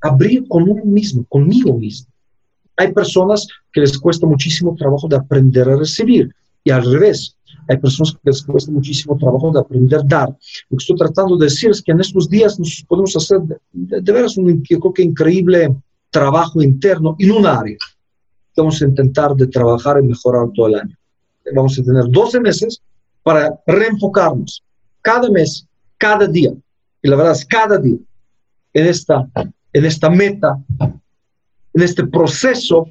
abrir 0.00 0.46
con 0.46 0.68
uno 0.68 0.84
mismo, 0.84 1.24
conmigo 1.24 1.76
mismo? 1.76 2.08
Hay 2.80 2.94
personas 2.94 3.46
que 3.74 3.82
les 3.82 3.98
cuesta 3.98 4.26
muchísimo 4.26 4.74
trabajo 4.74 5.06
de 5.06 5.16
aprender 5.16 5.68
a 5.68 5.76
recibir 5.76 6.34
y 6.64 6.70
al 6.70 6.90
revés. 6.90 7.36
Hay 7.68 7.76
personas 7.76 8.14
que 8.14 8.30
les 8.30 8.42
cuesta 8.42 8.72
muchísimo 8.72 9.18
trabajo 9.18 9.50
de 9.52 9.60
aprender 9.60 10.00
a 10.00 10.02
dar. 10.02 10.28
Lo 10.30 10.78
que 10.78 10.82
estoy 10.82 10.96
tratando 10.96 11.36
de 11.36 11.44
decir 11.44 11.68
es 11.72 11.82
que 11.82 11.92
en 11.92 12.00
estos 12.00 12.30
días 12.30 12.58
nos 12.58 12.82
podemos 12.88 13.14
hacer 13.14 13.40
de, 13.72 14.12
veras 14.12 14.38
un 14.38 14.62
creo 14.62 14.94
que 14.94 15.02
increíble 15.02 15.76
trabajo 16.08 16.62
interno 16.62 17.16
en 17.18 17.32
un 17.32 17.44
área. 17.44 17.76
Vamos 18.56 18.80
a 18.80 18.86
intentar 18.86 19.34
de 19.34 19.46
trabajar 19.46 19.98
y 20.02 20.06
mejorar 20.06 20.48
todo 20.54 20.68
el 20.68 20.76
año. 20.76 20.96
Vamos 21.54 21.78
a 21.78 21.82
tener 21.82 22.04
12 22.08 22.40
meses 22.40 22.80
para 23.22 23.60
reenfocarnos 23.66 24.62
cada 25.02 25.28
mes, 25.28 25.66
cada 25.98 26.26
día. 26.26 26.54
Y 27.02 27.08
la 27.10 27.16
verdad 27.16 27.32
es 27.32 27.44
cada 27.44 27.76
día 27.76 27.98
en 28.72 28.86
esta, 28.86 29.28
en 29.74 29.84
esta 29.84 30.08
meta, 30.08 30.58
en 31.74 31.82
este 31.82 32.06
proceso 32.06 32.88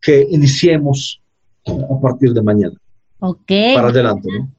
que 0.00 0.26
iniciemos 0.30 1.20
a 1.66 2.00
partir 2.00 2.32
de 2.32 2.42
mañana. 2.42 2.76
Ok. 3.20 3.50
Para 3.74 3.88
adelante, 3.88 4.28
¿no? 4.32 4.52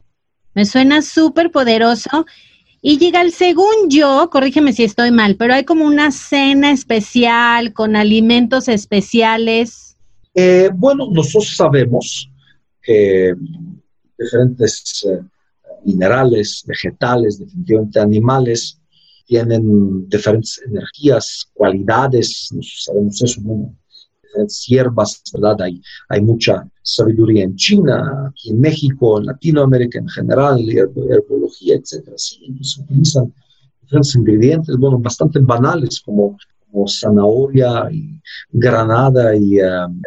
Me 0.53 0.65
suena 0.65 1.01
súper 1.01 1.51
poderoso. 1.51 2.25
Y 2.81 2.97
llega 2.97 3.21
el 3.21 3.31
según 3.31 3.89
yo, 3.89 4.29
corrígeme 4.31 4.73
si 4.73 4.83
estoy 4.83 5.11
mal, 5.11 5.35
pero 5.35 5.53
hay 5.53 5.65
como 5.65 5.85
una 5.85 6.11
cena 6.11 6.71
especial 6.71 7.73
con 7.73 7.95
alimentos 7.95 8.67
especiales. 8.67 9.97
Eh, 10.33 10.69
bueno, 10.73 11.09
nosotros 11.11 11.55
sabemos 11.55 12.29
que 12.81 13.33
diferentes 14.17 15.05
eh, 15.07 15.19
minerales, 15.83 16.63
vegetales, 16.65 17.39
definitivamente 17.39 17.99
animales, 17.99 18.79
tienen 19.27 20.07
diferentes 20.09 20.59
energías, 20.65 21.49
cualidades, 21.53 22.49
sabemos 22.85 23.21
eso, 23.21 23.41
bueno, 23.41 23.75
diferentes 24.23 24.65
hierbas, 24.67 25.21
¿verdad? 25.33 25.67
Hay, 26.09 26.21
mucha 26.21 26.67
sabiduría 26.81 27.43
en 27.43 27.55
China, 27.55 28.29
aquí 28.29 28.51
en 28.51 28.61
México, 28.61 29.19
en 29.19 29.25
Latinoamérica 29.25 29.99
en 29.99 30.07
general, 30.07 30.65
herbología, 30.69 31.75
etcétera. 31.75 32.17
Sí, 32.17 32.39
se 32.61 32.81
utilizan 32.81 33.33
diferentes 33.81 34.15
ingredientes, 34.15 34.77
bueno, 34.77 34.97
bastante 34.97 35.39
banales 35.39 35.99
como, 35.99 36.37
como 36.71 36.87
zanahoria 36.87 37.89
y 37.91 38.21
granada 38.51 39.35
y 39.35 39.59
um, 39.59 40.01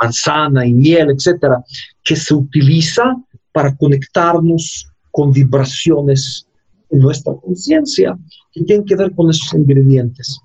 manzana 0.00 0.64
y 0.64 0.74
miel, 0.74 1.10
etcétera, 1.10 1.64
que 2.04 2.14
se 2.14 2.34
utiliza 2.34 3.16
para 3.52 3.76
conectarnos 3.76 4.88
con 5.10 5.32
vibraciones 5.32 6.46
en 6.94 7.00
nuestra 7.00 7.34
conciencia 7.34 8.16
que 8.52 8.62
tienen 8.62 8.86
que 8.86 8.96
ver 8.96 9.12
con 9.14 9.28
esos 9.30 9.52
ingredientes, 9.52 10.40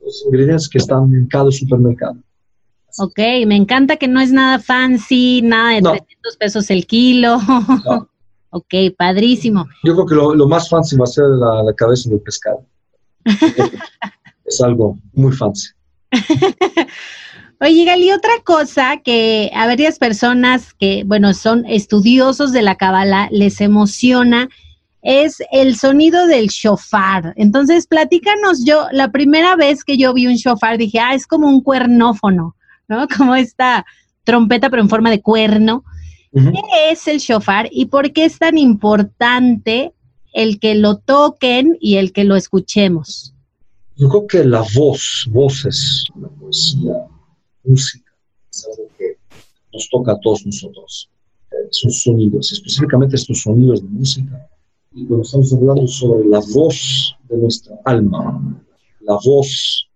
los 0.00 0.24
ingredientes 0.26 0.68
que 0.68 0.78
están 0.78 1.12
en 1.12 1.26
cada 1.26 1.50
supermercado. 1.50 2.16
Ok, 2.98 3.18
me 3.46 3.56
encanta 3.56 3.96
que 3.96 4.08
no 4.08 4.20
es 4.20 4.32
nada 4.32 4.58
fancy, 4.58 5.42
nada 5.42 5.74
de 5.74 5.82
300 5.82 6.36
pesos 6.38 6.70
el 6.70 6.86
kilo. 6.86 7.36
ok, 8.50 8.74
padrísimo. 8.96 9.66
Yo 9.84 9.94
creo 9.94 10.06
que 10.06 10.14
lo, 10.14 10.48
más 10.48 10.70
fancy 10.70 10.96
va 10.96 11.04
a 11.04 11.08
ser 11.08 11.26
la, 11.26 11.74
cabeza 11.74 12.08
del 12.08 12.20
pescado. 12.20 12.64
es 14.46 14.60
algo 14.62 14.96
muy 15.12 15.32
fancy. 15.32 15.68
Oye, 17.60 17.84
Gali, 17.84 18.12
otra 18.12 18.32
cosa 18.44 18.98
que 19.02 19.50
a 19.54 19.66
varias 19.66 19.98
personas 19.98 20.72
que, 20.74 21.04
bueno, 21.04 21.34
son 21.34 21.66
estudiosos 21.66 22.52
de 22.52 22.62
la 22.62 22.76
cábala 22.76 23.28
les 23.30 23.60
emociona 23.60 24.48
es 25.06 25.36
el 25.52 25.76
sonido 25.76 26.26
del 26.26 26.48
shofar. 26.48 27.32
Entonces, 27.36 27.86
platícanos 27.86 28.64
yo, 28.64 28.88
la 28.90 29.12
primera 29.12 29.54
vez 29.54 29.84
que 29.84 29.96
yo 29.96 30.12
vi 30.12 30.26
un 30.26 30.34
shofar 30.34 30.78
dije, 30.78 30.98
ah, 30.98 31.14
es 31.14 31.28
como 31.28 31.48
un 31.48 31.62
cuernófono, 31.62 32.56
¿no? 32.88 33.06
Como 33.16 33.36
esta 33.36 33.86
trompeta 34.24 34.68
pero 34.68 34.82
en 34.82 34.88
forma 34.88 35.10
de 35.10 35.22
cuerno. 35.22 35.84
¿Qué 36.32 36.90
es 36.90 37.06
el 37.06 37.18
shofar 37.18 37.68
y 37.70 37.86
por 37.86 38.12
qué 38.12 38.24
es 38.24 38.38
tan 38.38 38.58
importante 38.58 39.94
el 40.34 40.58
que 40.58 40.74
lo 40.74 40.98
toquen 40.98 41.78
y 41.80 41.96
el 41.96 42.12
que 42.12 42.24
lo 42.24 42.34
escuchemos? 42.34 43.32
Yo 43.94 44.08
creo 44.08 44.26
que 44.26 44.44
la 44.44 44.62
voz, 44.74 45.26
voces, 45.30 46.04
la 46.20 46.28
poesía, 46.28 46.92
música, 47.64 48.12
es 48.50 48.66
algo 48.66 48.90
que 48.98 49.16
nos 49.72 49.88
toca 49.88 50.12
a 50.12 50.20
todos 50.20 50.44
nosotros. 50.44 51.08
Esos 51.70 52.02
sonidos, 52.02 52.52
específicamente 52.52 53.16
estos 53.16 53.40
sonidos 53.40 53.80
de 53.80 53.88
música, 53.88 54.46
y 54.96 55.04
cuando 55.04 55.24
estamos 55.24 55.52
hablando 55.52 55.86
sobre 55.86 56.26
la 56.26 56.40
voz 56.54 57.14
de 57.28 57.36
nuestra 57.36 57.76
alma, 57.84 58.64
la 59.00 59.18
voz 59.22 59.86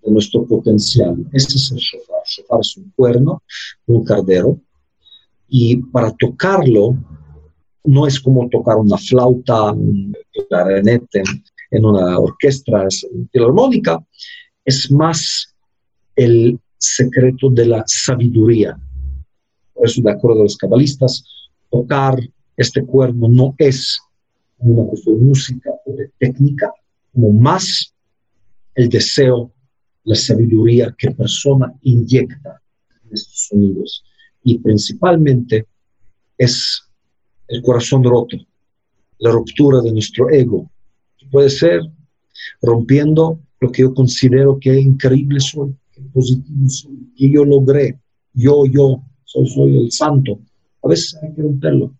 de 0.00 0.12
nuestro 0.12 0.46
potencial, 0.46 1.16
este 1.32 1.56
es 1.56 1.72
el 1.72 1.78
shofar. 1.78 2.22
Shofar 2.24 2.60
es 2.60 2.76
un 2.76 2.92
cuerno, 2.94 3.42
un 3.86 4.04
cardero, 4.04 4.60
y 5.48 5.78
para 5.78 6.12
tocarlo 6.12 6.96
no 7.82 8.06
es 8.06 8.20
como 8.20 8.48
tocar 8.48 8.76
una 8.76 8.96
flauta, 8.96 9.72
un 9.72 10.14
clarinete 10.48 11.22
en, 11.72 11.84
una 11.84 12.20
orquesta 12.20 12.86
filarmónica, 13.32 14.00
es 14.64 14.88
más 14.92 15.52
el 16.14 16.60
secreto 16.76 17.50
de 17.50 17.66
la 17.66 17.82
sabiduría. 17.86 18.78
Por 19.74 19.86
eso, 19.86 20.00
de 20.00 20.12
acuerdo 20.12 20.40
a 20.40 20.44
los 20.44 20.56
cabalistas, 20.56 21.24
tocar 21.70 22.20
este 22.56 22.84
cuerno 22.84 23.28
no 23.28 23.54
es 23.58 23.98
una 24.58 24.88
cuestión 24.88 25.18
de 25.18 25.24
música 25.24 25.70
o 25.86 25.92
de 25.94 26.10
técnica, 26.18 26.72
como 27.12 27.32
más 27.32 27.94
el 28.74 28.88
deseo, 28.88 29.52
la 30.04 30.14
sabiduría 30.14 30.94
que 30.96 31.10
persona 31.10 31.72
inyecta 31.82 32.60
en 33.04 33.12
estos 33.12 33.48
sonidos. 33.48 34.04
Y 34.42 34.58
principalmente 34.58 35.66
es 36.36 36.82
el 37.48 37.62
corazón 37.62 38.04
roto, 38.04 38.36
la 39.18 39.32
ruptura 39.32 39.80
de 39.80 39.92
nuestro 39.92 40.30
ego, 40.30 40.70
puede 41.30 41.50
ser 41.50 41.80
rompiendo 42.62 43.40
lo 43.60 43.70
que 43.70 43.82
yo 43.82 43.94
considero 43.94 44.58
que 44.58 44.80
increíble 44.80 45.40
soy, 45.40 45.74
que 45.92 46.00
positivo 46.02 46.68
soy, 46.68 47.12
que 47.16 47.30
yo 47.30 47.44
logré, 47.44 47.98
yo, 48.34 48.64
yo, 48.66 49.02
soy, 49.24 49.48
soy 49.48 49.76
el 49.76 49.92
santo. 49.92 50.40
A 50.82 50.88
veces 50.88 51.18
hay 51.22 51.34
que 51.34 51.42
romperlo 51.42 51.92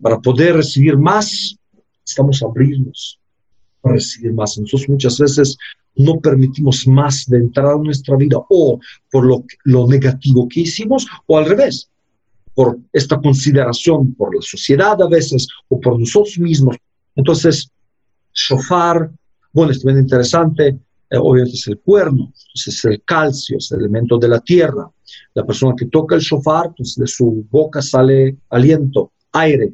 para 0.00 0.18
poder 0.18 0.56
recibir 0.56 0.96
más, 0.96 1.56
estamos 2.04 2.42
abrirnos 2.42 3.18
para 3.80 3.94
recibir 3.94 4.32
más. 4.32 4.58
Nosotros 4.58 4.88
muchas 4.88 5.18
veces 5.18 5.56
no 5.96 6.20
permitimos 6.20 6.86
más 6.86 7.26
de 7.26 7.38
entrar 7.38 7.66
a 7.66 7.78
nuestra 7.78 8.16
vida 8.16 8.38
o 8.48 8.78
por 9.10 9.26
lo, 9.64 9.86
negativo 9.88 10.48
que 10.48 10.60
hicimos 10.60 11.06
o 11.26 11.38
al 11.38 11.46
revés, 11.46 11.88
por 12.54 12.78
esta 12.92 13.20
consideración 13.20 14.14
por 14.14 14.34
la 14.34 14.42
sociedad 14.42 15.00
a 15.02 15.08
veces 15.08 15.48
o 15.68 15.80
por 15.80 15.98
nosotros 15.98 16.38
mismos. 16.38 16.76
Entonces, 17.16 17.70
shofar, 18.32 19.10
bueno, 19.52 19.72
es 19.72 19.84
bien 19.84 19.98
interesante, 19.98 20.78
eh, 21.10 21.16
obviamente 21.18 21.56
es 21.56 21.66
el 21.66 21.78
cuerno, 21.78 22.32
es 22.54 22.84
el 22.84 23.02
calcio, 23.02 23.58
es 23.58 23.72
el 23.72 23.80
elemento 23.80 24.18
de 24.18 24.28
la 24.28 24.40
tierra. 24.40 24.88
La 25.34 25.44
persona 25.44 25.74
que 25.76 25.86
toca 25.86 26.14
el 26.14 26.20
shofar, 26.20 26.66
entonces 26.68 26.96
de 26.96 27.06
su 27.06 27.46
boca 27.50 27.82
sale 27.82 28.36
aliento, 28.50 29.12
aire, 29.32 29.72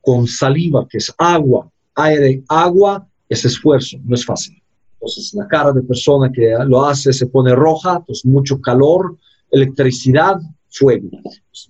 con 0.00 0.26
saliva, 0.26 0.86
que 0.88 0.98
es 0.98 1.12
agua, 1.18 1.70
aire, 1.94 2.42
agua, 2.48 3.06
es 3.28 3.44
esfuerzo, 3.44 3.98
no 4.04 4.14
es 4.14 4.24
fácil. 4.24 4.62
Entonces, 4.94 5.32
la 5.34 5.46
cara 5.46 5.72
de 5.72 5.82
persona 5.82 6.30
que 6.32 6.54
lo 6.66 6.84
hace 6.84 7.12
se 7.12 7.26
pone 7.26 7.54
roja, 7.54 7.96
entonces 7.98 8.24
mucho 8.24 8.60
calor, 8.60 9.16
electricidad, 9.50 10.40
fuego. 10.70 11.08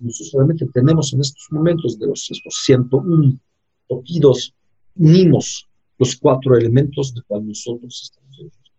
nosotros 0.01 0.31
realmente 0.33 0.65
tenemos 0.73 1.13
en 1.13 1.21
estos 1.21 1.47
momentos 1.51 1.97
de 1.99 2.07
los 2.07 2.29
estos 2.29 2.61
101 2.65 3.39
toquidos, 3.87 4.53
unimos 4.95 5.67
los 5.97 6.15
cuatro 6.15 6.57
elementos 6.57 7.13
de 7.13 7.21
cual 7.23 7.47
nosotros 7.47 8.01
estamos 8.03 8.39
hechos. 8.39 8.73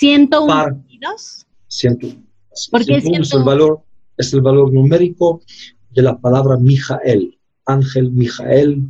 ¿101 0.00 0.82
toquidos? 0.82 1.46
101. 1.68 2.22
¿Por 2.70 2.84
qué 2.84 3.00
101 3.00 3.22
es 3.22 3.32
el 3.34 3.44
valor, 3.44 3.82
es 4.16 4.32
el 4.32 4.40
valor 4.40 4.72
numérico 4.72 5.42
de 5.90 6.02
la 6.02 6.18
palabra 6.18 6.56
Mijael 6.56 7.38
ángel 7.66 8.10
Mijael, 8.12 8.82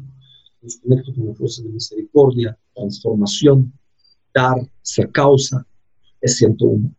nos 0.62 0.76
conecta 0.76 1.12
con 1.14 1.26
la 1.26 1.34
fuerza 1.34 1.62
de 1.62 1.70
misericordia, 1.70 2.58
transformación, 2.74 3.72
dar, 4.34 4.56
ser 4.80 5.10
causa, 5.10 5.66
es 6.20 6.36
101. 6.36 6.90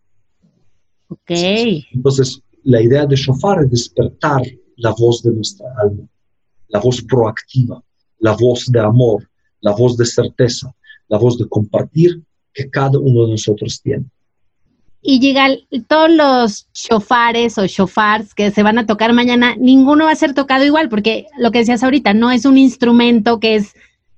Ok. 1.07 1.29
Entonces, 1.29 2.41
la 2.63 2.81
idea 2.81 3.05
de 3.05 3.15
shofar 3.15 3.63
es 3.63 3.71
despertar 3.71 4.41
la 4.77 4.93
voz 4.97 5.23
de 5.23 5.31
nuestra 5.31 5.67
alma, 5.81 6.07
la 6.67 6.79
voz 6.79 7.01
proactiva, 7.01 7.83
la 8.19 8.35
voz 8.35 8.65
de 8.67 8.79
amor, 8.79 9.29
la 9.61 9.71
voz 9.71 9.95
de 9.97 10.05
certeza, 10.05 10.73
la 11.07 11.17
voz 11.17 11.37
de 11.37 11.47
compartir 11.47 12.23
que 12.53 12.69
cada 12.69 12.99
uno 12.99 13.25
de 13.25 13.31
nosotros 13.31 13.81
tiene 13.81 14.05
y 15.05 15.19
llega 15.19 15.49
todos 15.87 16.09
los 16.09 16.71
chofares 16.71 17.57
o 17.57 17.67
chofars 17.67 18.33
que 18.33 18.51
se 18.51 18.63
van 18.63 18.77
a 18.77 18.85
tocar 18.85 19.11
mañana, 19.11 19.53
ninguno 19.57 20.05
va 20.05 20.11
a 20.11 20.15
ser 20.15 20.33
tocado 20.33 20.63
igual, 20.63 20.87
porque 20.87 21.27
lo 21.37 21.51
que 21.51 21.59
decías 21.59 21.83
ahorita, 21.83 22.13
no 22.13 22.31
es 22.31 22.45
un 22.45 22.57
instrumento 22.57 23.41
que 23.41 23.55
es 23.55 23.73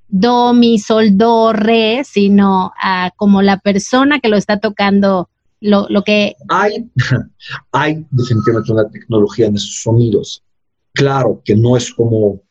do, 0.08 0.54
mi, 0.54 0.78
sol, 0.78 1.18
do, 1.18 1.54
re, 1.54 2.04
sino 2.06 2.72
ah, 2.80 3.12
como 3.16 3.42
la 3.42 3.58
persona 3.58 4.20
que 4.20 4.30
lo 4.30 4.38
está 4.38 4.60
tocando, 4.60 5.28
lo, 5.60 5.88
lo 5.90 6.04
que... 6.04 6.36
Hay, 6.50 6.88
hay 7.72 8.06
definitivamente 8.12 8.72
una 8.72 8.88
tecnología 8.88 9.48
en 9.48 9.56
esos 9.56 9.82
sonidos. 9.82 10.44
Claro 10.94 11.42
que 11.44 11.56
no 11.56 11.76
es 11.76 11.92
como 11.92 12.42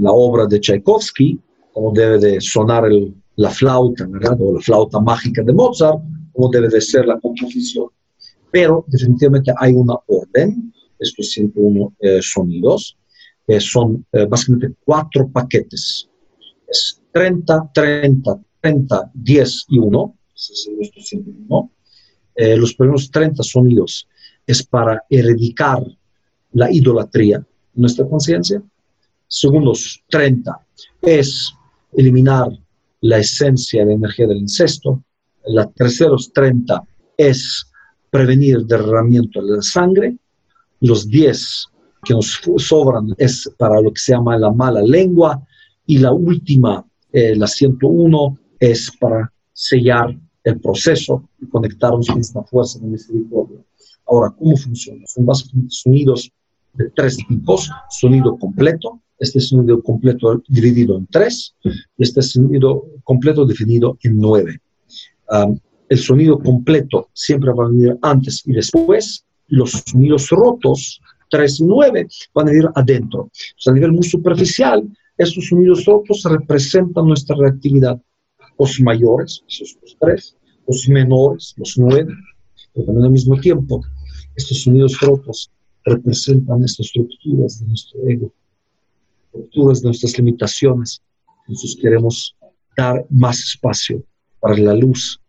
la 0.00 0.10
obra 0.10 0.46
de 0.46 0.58
Tchaikovsky, 0.58 1.38
como 1.74 1.92
debe 1.92 2.18
de 2.18 2.40
sonar 2.40 2.86
el, 2.86 3.14
la 3.36 3.50
flauta, 3.50 4.06
¿verdad? 4.08 4.38
O 4.40 4.54
la 4.54 4.60
flauta 4.62 4.98
mágica 5.00 5.42
de 5.42 5.52
Mozart, 5.52 6.00
cómo 6.38 6.50
debe 6.50 6.68
de 6.68 6.80
ser 6.80 7.04
la 7.04 7.18
composición. 7.18 7.88
Pero 8.52 8.84
definitivamente 8.86 9.52
hay 9.56 9.72
una 9.72 9.94
orden, 10.06 10.72
estos 10.96 11.30
101 11.32 11.94
eh, 11.98 12.20
sonidos, 12.22 12.96
eh, 13.48 13.60
son 13.60 14.06
eh, 14.12 14.24
básicamente 14.24 14.76
cuatro 14.84 15.28
paquetes. 15.28 16.08
Es 16.68 17.00
30, 17.12 17.70
30, 17.74 18.40
30, 18.60 19.10
10 19.14 19.64
y 19.70 19.78
1. 19.78 20.14
Ese 20.36 20.52
es 20.52 20.70
nuestro 20.76 21.02
101. 21.02 21.70
los 22.56 22.74
primeros 22.74 23.10
30 23.10 23.42
sonidos 23.42 24.06
es 24.46 24.62
para 24.62 25.02
erradicar 25.10 25.82
la 26.52 26.70
idolatría, 26.70 27.44
nuestra 27.74 28.06
conciencia. 28.06 28.62
Segundos 29.26 30.00
30 30.08 30.56
es 31.02 31.52
eliminar 31.92 32.48
la 33.00 33.18
esencia 33.18 33.80
de 33.80 33.86
la 33.86 33.94
energía 33.94 34.28
del 34.28 34.38
incesto. 34.38 35.02
La 35.48 35.66
terceros 35.66 36.32
30 36.32 36.82
es 37.16 37.66
prevenir 38.10 38.64
derramamiento 38.66 39.42
de 39.42 39.56
la 39.56 39.62
sangre. 39.62 40.16
Los 40.80 41.08
10 41.08 41.66
que 42.04 42.14
nos 42.14 42.40
sobran 42.58 43.14
es 43.18 43.50
para 43.58 43.80
lo 43.80 43.92
que 43.92 44.00
se 44.00 44.12
llama 44.12 44.38
la 44.38 44.52
mala 44.52 44.82
lengua. 44.82 45.42
Y 45.86 45.98
la 45.98 46.12
última, 46.12 46.84
eh, 47.12 47.34
la 47.34 47.46
101, 47.46 48.38
es 48.60 48.92
para 49.00 49.32
sellar 49.52 50.14
el 50.44 50.60
proceso 50.60 51.28
y 51.40 51.46
conectarnos 51.46 52.08
con 52.08 52.20
esta 52.20 52.42
fuerza 52.42 52.78
de 52.78 52.88
misericordia. 52.88 53.58
Ahora, 54.06 54.34
¿cómo 54.38 54.56
funciona? 54.56 55.06
Son 55.06 55.26
básicamente 55.26 55.74
sonidos 55.74 56.30
de 56.74 56.90
tres 56.90 57.16
tipos. 57.16 57.70
Sonido 57.90 58.38
completo, 58.38 59.00
este 59.18 59.40
sonido 59.40 59.82
completo 59.82 60.42
dividido 60.48 60.96
en 60.96 61.06
tres 61.06 61.54
y 61.64 62.02
este 62.02 62.22
sonido 62.22 62.84
completo 63.04 63.44
definido 63.44 63.98
en 64.02 64.18
nueve. 64.18 64.60
El 65.88 65.98
sonido 65.98 66.38
completo 66.38 67.08
siempre 67.12 67.52
va 67.52 67.64
a 67.64 67.68
venir 67.68 67.98
antes 68.02 68.42
y 68.46 68.52
después. 68.52 69.24
Los 69.50 69.70
sonidos 69.86 70.28
rotos, 70.28 71.00
tres 71.30 71.60
y 71.60 71.64
nueve, 71.64 72.06
van 72.34 72.48
a 72.48 72.52
ir 72.52 72.68
adentro. 72.74 73.30
a 73.66 73.72
nivel 73.72 73.92
muy 73.92 74.02
superficial, 74.04 74.86
estos 75.16 75.46
sonidos 75.46 75.84
rotos 75.86 76.22
representan 76.24 77.06
nuestra 77.06 77.34
reactividad. 77.36 78.00
Los 78.58 78.80
mayores, 78.80 79.42
esos 79.48 79.78
los 79.80 79.96
tres, 79.98 80.36
los 80.66 80.88
menores, 80.88 81.54
los 81.56 81.78
nueve, 81.78 82.12
pero 82.74 82.86
también 82.86 83.06
al 83.06 83.12
mismo 83.12 83.40
tiempo, 83.40 83.82
estos 84.36 84.62
sonidos 84.62 85.00
rotos 85.00 85.50
representan 85.84 86.62
estas 86.64 86.86
estructuras 86.86 87.60
de 87.60 87.66
nuestro 87.68 88.00
ego, 88.06 88.32
estructuras 89.32 89.80
de 89.80 89.86
nuestras 89.86 90.18
limitaciones. 90.18 91.00
Entonces 91.46 91.78
queremos 91.80 92.36
dar 92.76 93.06
más 93.08 93.38
espacio 93.40 94.04
para 94.40 94.56
la 94.56 94.74
luz, 94.74 95.20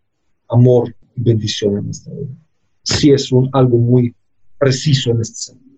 amor 0.50 0.96
y 1.16 1.22
bendición 1.22 1.78
en 1.78 1.86
nuestra 1.86 2.14
vida. 2.14 2.36
Sí 2.84 3.12
es 3.12 3.32
un, 3.32 3.50
algo 3.54 3.78
muy 3.78 4.16
preciso 4.58 5.12
en 5.12 5.22
este 5.22 5.36
sentido. 5.36 5.78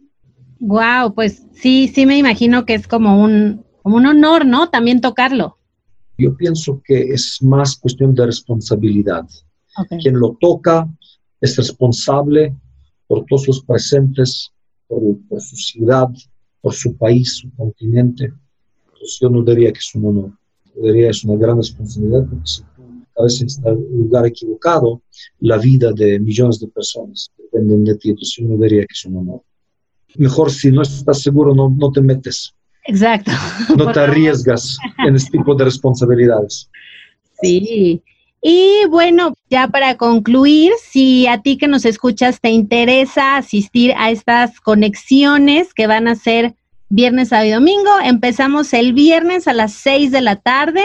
Wow, 0.59 1.13
pues 1.13 1.43
sí, 1.53 1.91
sí 1.93 2.05
me 2.05 2.17
imagino 2.17 2.65
que 2.65 2.75
es 2.75 2.87
como 2.87 3.21
un, 3.21 3.65
como 3.81 3.97
un 3.97 4.05
honor, 4.05 4.45
¿no? 4.45 4.69
También 4.69 5.01
tocarlo. 5.01 5.57
Yo 6.17 6.35
pienso 6.37 6.81
que 6.85 7.01
es 7.13 7.41
más 7.41 7.75
cuestión 7.75 8.13
de 8.13 8.27
responsabilidad. 8.27 9.27
Quien 10.01 10.19
lo 10.19 10.37
toca 10.39 10.87
es 11.39 11.57
responsable 11.57 12.55
por 13.07 13.25
todos 13.25 13.47
los 13.47 13.63
presentes, 13.63 14.51
por, 14.87 15.41
su 15.41 15.55
ciudad, 15.55 16.09
por 16.61 16.73
su 16.73 16.95
país, 16.95 17.37
su 17.37 17.51
continente. 17.55 18.31
Entonces 18.85 19.17
yo 19.19 19.29
no 19.29 19.43
diría 19.43 19.71
que 19.71 19.79
es 19.79 19.95
un 19.95 20.05
honor, 20.05 20.31
yo 20.75 20.83
diría 20.83 21.05
que 21.05 21.11
es 21.11 21.23
una 21.23 21.37
gran 21.37 21.57
responsabilidad 21.57 22.25
porque 22.29 22.43
tú 22.43 22.63
a 23.21 23.23
veces 23.25 23.59
en 23.63 23.77
un 23.77 23.99
lugar 24.03 24.25
equivocado, 24.25 25.01
la 25.39 25.57
vida 25.57 25.91
de 25.93 26.19
millones 26.19 26.59
de 26.59 26.67
personas 26.67 27.31
dependen 27.37 27.83
de 27.83 27.95
ti, 27.95 28.09
entonces 28.09 28.35
yo 28.37 28.45
no 28.45 28.57
diría 28.61 28.81
que 28.81 28.93
es 28.93 29.05
un 29.05 29.17
honor. 29.17 29.41
Mejor 30.17 30.51
si 30.51 30.71
no 30.71 30.81
estás 30.81 31.21
seguro, 31.21 31.55
no, 31.55 31.69
no 31.69 31.91
te 31.91 32.01
metes. 32.01 32.53
Exacto. 32.85 33.31
No 33.77 33.91
te 33.91 33.99
arriesgas 33.99 34.77
en 35.07 35.15
este 35.15 35.37
tipo 35.37 35.55
de 35.55 35.65
responsabilidades. 35.65 36.69
Sí, 37.41 38.01
y 38.41 38.85
bueno, 38.89 39.35
ya 39.51 39.67
para 39.67 39.97
concluir, 39.97 40.73
si 40.81 41.27
a 41.27 41.41
ti 41.41 41.57
que 41.57 41.67
nos 41.67 41.85
escuchas 41.85 42.41
te 42.41 42.49
interesa 42.49 43.37
asistir 43.37 43.93
a 43.95 44.09
estas 44.09 44.59
conexiones 44.59 45.75
que 45.75 45.85
van 45.85 46.07
a 46.07 46.15
ser 46.15 46.55
viernes, 46.89 47.29
sábado 47.29 47.47
y 47.47 47.51
domingo, 47.51 47.91
empezamos 48.03 48.73
el 48.73 48.93
viernes 48.93 49.47
a 49.47 49.53
las 49.53 49.73
6 49.73 50.11
de 50.11 50.21
la 50.21 50.37
tarde 50.37 50.81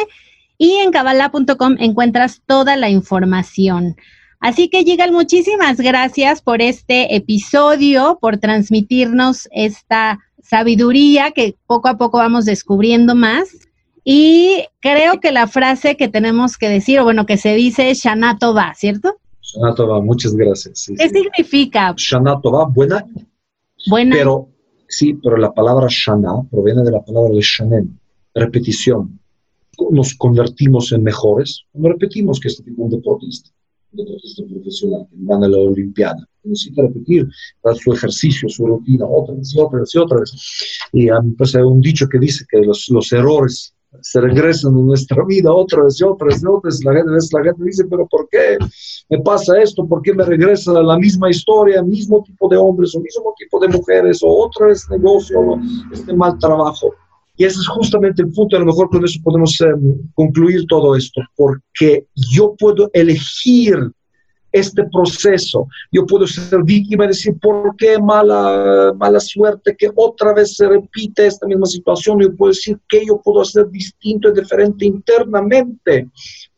y 0.59 0.77
en 0.77 0.90
cabala.com 0.90 1.77
encuentras 1.79 2.42
toda 2.47 2.77
la 2.77 2.90
información. 2.90 3.97
Así 4.40 4.69
que 4.69 4.85
Yigal, 4.85 5.12
muchísimas 5.12 5.79
gracias 5.79 6.42
por 6.42 6.61
este 6.61 7.16
episodio, 7.16 8.19
por 8.21 8.38
transmitirnos 8.38 9.49
esta 9.51 10.19
sabiduría 10.42 11.33
que 11.33 11.57
poco 11.66 11.88
a 11.88 11.97
poco 11.97 12.19
vamos 12.19 12.45
descubriendo 12.45 13.14
más. 13.14 13.49
Y 14.05 14.64
creo 14.81 15.19
que 15.21 15.33
la 15.33 15.49
frase 15.49 15.97
que 15.97 16.09
tenemos 16.09 16.57
que 16.57 16.69
decir, 16.69 17.01
o 17.01 17.05
bueno, 17.05 17.27
que 17.27 17.37
se 17.37 17.55
dice 17.57 17.90
es 17.90 17.99
Shanato 17.99 18.55
va, 18.55 18.73
¿cierto? 18.75 19.16
Shanato 19.40 19.88
va, 19.88 20.01
muchas 20.01 20.35
gracias. 20.35 20.92
¿Qué 20.97 21.09
significa? 21.09 21.92
Shanato 21.97 22.53
va, 22.53 22.66
buena. 22.66 23.05
Buena. 23.88 24.14
Pero, 24.14 24.49
sí, 24.88 25.14
pero 25.14 25.37
la 25.37 25.53
palabra 25.53 25.88
Shana 25.90 26.42
proviene 26.51 26.83
de 26.85 26.92
la 26.92 27.05
palabra 27.05 27.35
de 27.35 27.40
Shanen, 27.40 27.99
repetición. 28.35 29.19
Nos 29.91 30.15
convertimos 30.15 30.93
en 30.93 31.03
mejores 31.03 31.62
cuando 31.73 31.91
repetimos 31.91 32.41
que 32.41 32.49
este 32.49 32.62
tipo 32.62 32.89
de 32.89 32.97
deportista, 32.97 33.51
un 33.93 34.05
deportista 34.05 34.43
profesional 34.45 35.07
que 35.11 35.17
van 35.19 35.45
a 35.45 35.49
la 35.49 35.59
Olimpiada, 35.59 36.27
necesita 36.47 36.83
repetir 36.83 37.29
su 37.75 37.93
ejercicio, 37.93 38.49
su 38.49 38.67
rutina, 38.67 39.07
otra 39.07 39.35
vez 39.35 39.55
y 39.55 39.61
otra 39.61 39.81
vez 39.81 39.95
y 39.95 39.99
otra 39.99 40.21
vez. 40.21 40.89
Y 40.93 41.09
pues, 41.37 41.55
hay 41.55 41.62
un 41.62 41.81
dicho 41.81 42.09
que 42.09 42.19
dice 42.19 42.45
que 42.51 42.61
los, 42.61 43.12
errores 43.12 43.73
se 44.03 44.21
regresan 44.21 44.77
en 44.77 44.87
nuestra 44.87 45.25
vida 45.25 45.51
otra 45.53 45.85
vez 45.85 45.99
y 46.01 46.05
otra 46.05 46.27
vez 46.27 46.43
y 46.43 46.47
otra 46.47 46.69
vez. 46.69 46.85
La 46.85 46.93
gente, 46.93 47.11
la 47.11 47.45
gente 47.45 47.65
dice, 47.65 47.85
pero 47.85 48.07
¿por 48.07 48.29
qué 48.29 48.59
me 49.09 49.21
pasa 49.21 49.61
esto? 49.61 49.87
¿Por 49.87 50.03
qué 50.03 50.12
me 50.12 50.25
regresa 50.25 50.73
la 50.83 50.99
misma 50.99 51.31
historia, 51.31 51.83
mismo 51.83 52.23
tipo 52.23 52.49
de 52.49 52.57
hombres 52.57 52.95
o 52.95 53.01
mismo 53.01 53.35
tipo 53.39 53.59
de 53.61 53.69
mujeres 53.69 54.23
o 54.23 54.29
otra 54.29 54.67
vez 54.67 54.89
negocio, 54.91 55.41
o 55.41 55.61
este 55.93 56.12
mal 56.15 56.39
trabajo? 56.39 56.93
Y 57.37 57.44
ese 57.44 57.61
es 57.61 57.68
justamente 57.68 58.22
el 58.22 58.33
punto, 58.33 58.57
a 58.57 58.61
lo 58.61 58.66
mejor 58.66 58.88
con 58.88 59.05
eso 59.05 59.20
podemos 59.22 59.61
em, 59.61 60.11
concluir 60.14 60.66
todo 60.66 60.96
esto, 60.96 61.20
porque 61.37 62.07
yo 62.14 62.55
puedo 62.59 62.90
elegir 62.92 63.92
este 64.53 64.85
proceso. 64.85 65.68
Yo 65.92 66.07
puedo 66.07 66.27
ser 66.27 66.62
víctima 66.62 67.05
y 67.05 67.09
decir, 67.09 67.38
¿por 67.38 67.77
qué 67.77 67.99
mala, 67.99 68.92
mala 68.96 69.20
suerte 69.20 69.77
que 69.77 69.90
otra 69.94 70.33
vez 70.33 70.57
se 70.57 70.66
repite 70.68 71.27
esta 71.27 71.46
misma 71.46 71.66
situación? 71.66 72.20
Yo 72.20 72.35
puedo 72.35 72.53
decir 72.53 72.79
que 72.88 73.05
yo 73.07 73.20
puedo 73.22 73.42
hacer 73.42 73.68
distinto 73.70 74.29
y 74.29 74.35
diferente 74.35 74.87
internamente 74.87 76.09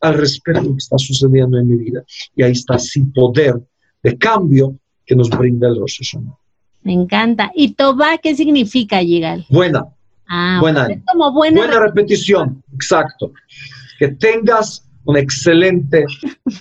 al 0.01 0.15
respecto 0.15 0.61
de 0.61 0.69
lo 0.69 0.75
que 0.75 0.79
está 0.79 0.99
sucediendo 0.99 1.59
en 1.59 1.67
mi 1.67 1.77
vida. 1.77 2.05
Y 2.37 2.43
ahí 2.43 2.53
está 2.53 2.79
sin 2.79 3.13
poder 3.13 3.55
de 4.03 4.17
cambio 4.17 4.79
que 5.05 5.17
nos 5.17 5.31
brinda 5.31 5.69
el 5.69 5.81
Rosh 5.81 6.17
Me 6.83 6.93
encanta. 6.93 7.51
¿Y 7.55 7.73
Toba 7.73 8.19
qué 8.19 8.37
significa, 8.37 9.03
Yigal? 9.03 9.47
Buena. 9.49 9.87
Ah, 10.29 10.59
buena. 10.61 10.89
como 11.07 11.33
buena, 11.33 11.59
buena 11.59 11.81
repetición. 11.81 12.63
Exacto. 12.75 13.33
Que 13.99 14.09
tengas 14.09 14.85
una 15.05 15.21
excelente 15.21 16.05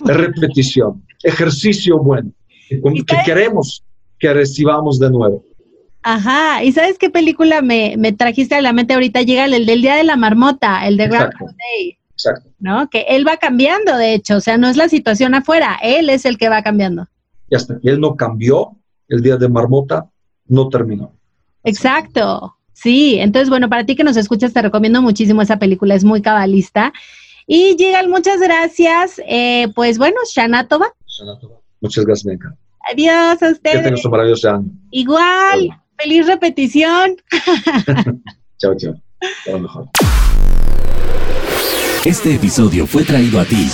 repetición 0.04 1.02
ejercicio 1.22 1.98
bueno, 1.98 2.30
que, 2.68 3.16
queremos 3.24 3.84
que 4.18 4.32
recibamos 4.32 4.98
de 4.98 5.10
nuevo. 5.10 5.44
Ajá, 6.02 6.62
¿y 6.62 6.72
sabes 6.72 6.96
qué 6.98 7.10
película 7.10 7.60
me, 7.60 7.96
trajiste 8.16 8.54
a 8.54 8.62
la 8.62 8.72
mente 8.72 8.94
ahorita? 8.94 9.22
Llega 9.22 9.44
el, 9.44 9.66
del 9.66 9.82
Día 9.82 9.96
de 9.96 10.04
la 10.04 10.16
Marmota, 10.16 10.86
el 10.86 10.96
de 10.96 11.08
Groundhog 11.08 11.50
Day. 11.56 11.98
Exacto. 12.12 12.50
¿No? 12.58 12.88
Que 12.88 13.04
él 13.08 13.26
va 13.26 13.36
cambiando, 13.36 13.96
de 13.96 14.14
hecho, 14.14 14.36
o 14.36 14.40
sea, 14.40 14.58
no 14.58 14.68
es 14.68 14.76
la 14.76 14.88
situación 14.88 15.34
afuera, 15.34 15.78
él 15.82 16.10
es 16.10 16.24
el 16.24 16.38
que 16.38 16.48
va 16.48 16.62
cambiando. 16.62 17.06
Ya 17.50 17.58
está, 17.58 17.78
él 17.82 18.00
no 18.00 18.16
cambió, 18.16 18.76
el 19.08 19.22
Día 19.22 19.36
de 19.36 19.48
Marmota 19.48 20.08
no 20.46 20.68
terminó. 20.68 21.12
Exacto, 21.64 22.56
sí, 22.80 23.18
entonces, 23.18 23.48
bueno, 23.48 23.68
para 23.68 23.84
ti 23.84 23.96
que 23.96 24.04
nos 24.04 24.16
escuchas, 24.16 24.52
te 24.52 24.62
recomiendo 24.62 25.02
muchísimo 25.02 25.42
esa 25.42 25.58
película, 25.58 25.94
es 25.94 26.04
muy 26.04 26.22
cabalista. 26.22 26.92
Y 27.46 27.76
Yigal, 27.76 28.08
muchas 28.08 28.40
gracias. 28.40 29.20
Eh, 29.26 29.68
pues 29.74 29.98
bueno, 29.98 30.16
Shanatova. 30.30 30.92
Muchas 31.80 32.04
gracias, 32.04 32.26
Menka. 32.26 32.54
Adiós 32.92 33.42
a 33.42 33.50
ustedes. 33.50 33.78
Que 33.78 33.82
tengas 33.82 34.04
un 34.04 34.10
maravilloso 34.10 34.50
año. 34.50 34.66
Igual. 34.90 35.70
Feliz 35.96 36.26
repetición. 36.26 37.16
chao, 38.58 38.74
chao. 38.76 38.94
lo 39.46 39.58
mejor. 39.58 39.88
Este 42.04 42.34
episodio 42.34 42.86
fue 42.86 43.02
traído 43.02 43.40
a 43.40 43.44
ti 43.44 43.68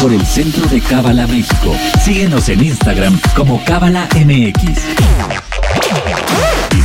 por 0.00 0.12
el 0.12 0.24
Centro 0.26 0.66
de 0.66 0.80
Cábala 0.80 1.26
México. 1.26 1.74
Síguenos 2.00 2.48
en 2.48 2.64
Instagram 2.64 3.18
como 3.36 3.62
Cábala 3.64 4.08
MX. 4.14 6.47